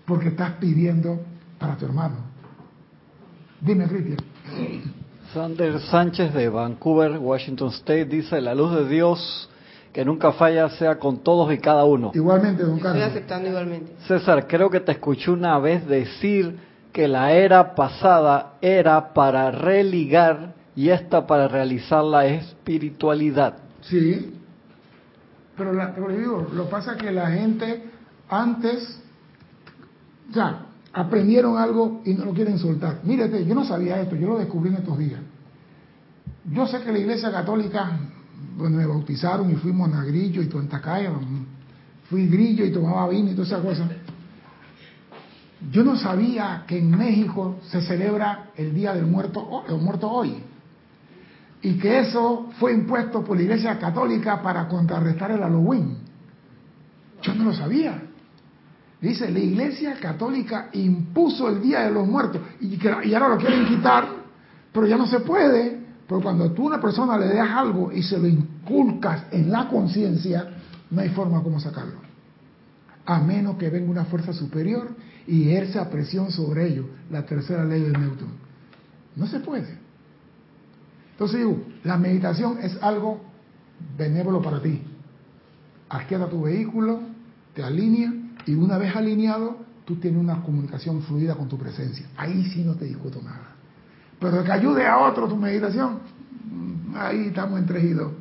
[0.05, 1.21] Porque estás pidiendo
[1.59, 2.17] para tu hermano.
[3.61, 4.19] Dime, Cristian.
[5.33, 9.49] Sander Sánchez de Vancouver, Washington State, dice, la luz de Dios
[9.93, 12.11] que nunca falla sea con todos y cada uno.
[12.15, 13.09] Igualmente, don Estoy Carlos.
[13.09, 13.93] aceptando igualmente.
[14.07, 16.59] César, creo que te escuché una vez decir
[16.93, 23.59] que la era pasada era para religar y esta para realizar la espiritualidad.
[23.83, 24.35] Sí.
[25.57, 27.83] Pero, la, pero digo, lo pasa que la gente
[28.29, 29.01] antes,
[30.33, 33.01] sea, aprendieron algo y no lo quieren soltar.
[33.03, 35.21] Mírate, yo no sabía esto, yo lo descubrí en estos días.
[36.51, 37.99] Yo sé que la Iglesia Católica,
[38.59, 41.13] donde me bautizaron y fui monagrillo y tuentacaya,
[42.11, 43.89] fui grillo y tomaba vino y todas esas cosas.
[45.71, 50.37] Yo no sabía que en México se celebra el Día del Muerto, el muerto hoy.
[51.63, 55.99] Y que eso fue impuesto por la Iglesia Católica para contrarrestar el Halloween.
[57.23, 58.03] Yo no lo sabía.
[59.01, 64.09] Dice, la Iglesia Católica impuso el Día de los Muertos y ahora lo quieren quitar,
[64.73, 65.78] pero ya no se puede,
[66.09, 69.69] pero cuando tú a una persona le das algo y se lo inculcas en la
[69.69, 70.49] conciencia,
[70.91, 72.01] no hay forma como sacarlo.
[73.05, 74.89] A menos que venga una fuerza superior
[75.27, 78.29] y ejerza presión sobre ello, la tercera ley de Newton.
[79.17, 79.77] No se puede.
[81.13, 83.21] Entonces digo, la meditación es algo
[83.99, 84.81] benévolo para ti.
[85.91, 87.01] Aquieta tu vehículo,
[87.53, 88.15] te alinea
[88.47, 92.07] y una vez alineado, tú tienes una comunicación fluida con tu presencia.
[92.17, 93.58] Ahí sí no te discuto nada.
[94.21, 96.01] Pero que ayude a otro tu meditación,
[96.97, 98.13] ahí estamos entregidos.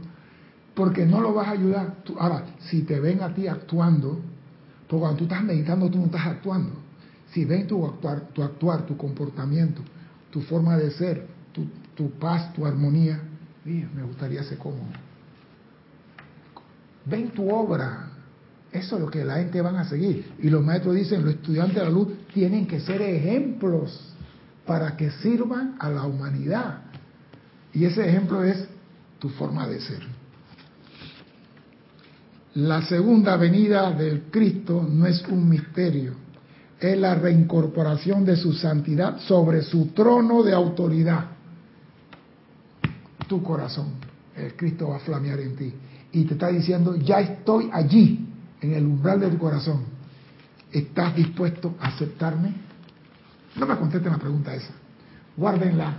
[0.75, 1.95] Porque no lo vas a ayudar.
[2.03, 4.19] Tú, ahora, si te ven a ti actuando,
[4.87, 6.73] porque cuando tú estás meditando, tú no estás actuando.
[7.31, 9.81] Si ven tu actuar, tu, actuar, tu comportamiento,
[10.29, 13.19] tu forma de ser, tu, tu paz, tu armonía,
[13.65, 14.77] me gustaría ser como.
[17.05, 18.11] Ven tu obra.
[18.71, 20.31] Eso es lo que la gente van a seguir.
[20.39, 24.13] Y los maestros dicen, los estudiantes de la luz tienen que ser ejemplos
[24.67, 26.81] para que sirvan a la humanidad.
[27.73, 28.67] Y ese ejemplo es
[29.17, 30.03] tu forma de ser.
[32.55, 36.13] La segunda venida del Cristo no es un misterio,
[36.79, 41.25] es la reincorporación de su santidad sobre su trono de autoridad.
[43.27, 43.91] Tu corazón,
[44.35, 45.73] el Cristo va a flamear en ti
[46.11, 48.27] y te está diciendo, ya estoy allí,
[48.61, 49.81] en el umbral de tu corazón.
[50.71, 52.66] ¿Estás dispuesto a aceptarme?
[53.57, 54.73] No me contesten la pregunta esa.
[55.35, 55.95] Guárdenla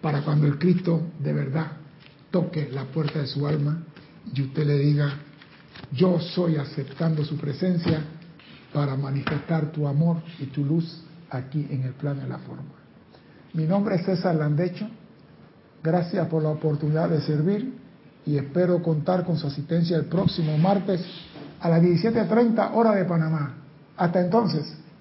[0.00, 1.66] para cuando el Cristo de verdad
[2.30, 3.82] toque la puerta de su alma
[4.32, 5.12] y usted le diga,
[5.92, 8.02] yo soy aceptando su presencia
[8.72, 12.64] para manifestar tu amor y tu luz aquí en el plano de la forma.
[13.54, 14.86] Mi nombre es César Landecho.
[15.82, 17.72] Gracias por la oportunidad de servir
[18.26, 21.00] y espero contar con su asistencia el próximo martes
[21.60, 23.54] a las 17.30 hora de Panamá.
[23.96, 24.76] Hasta entonces,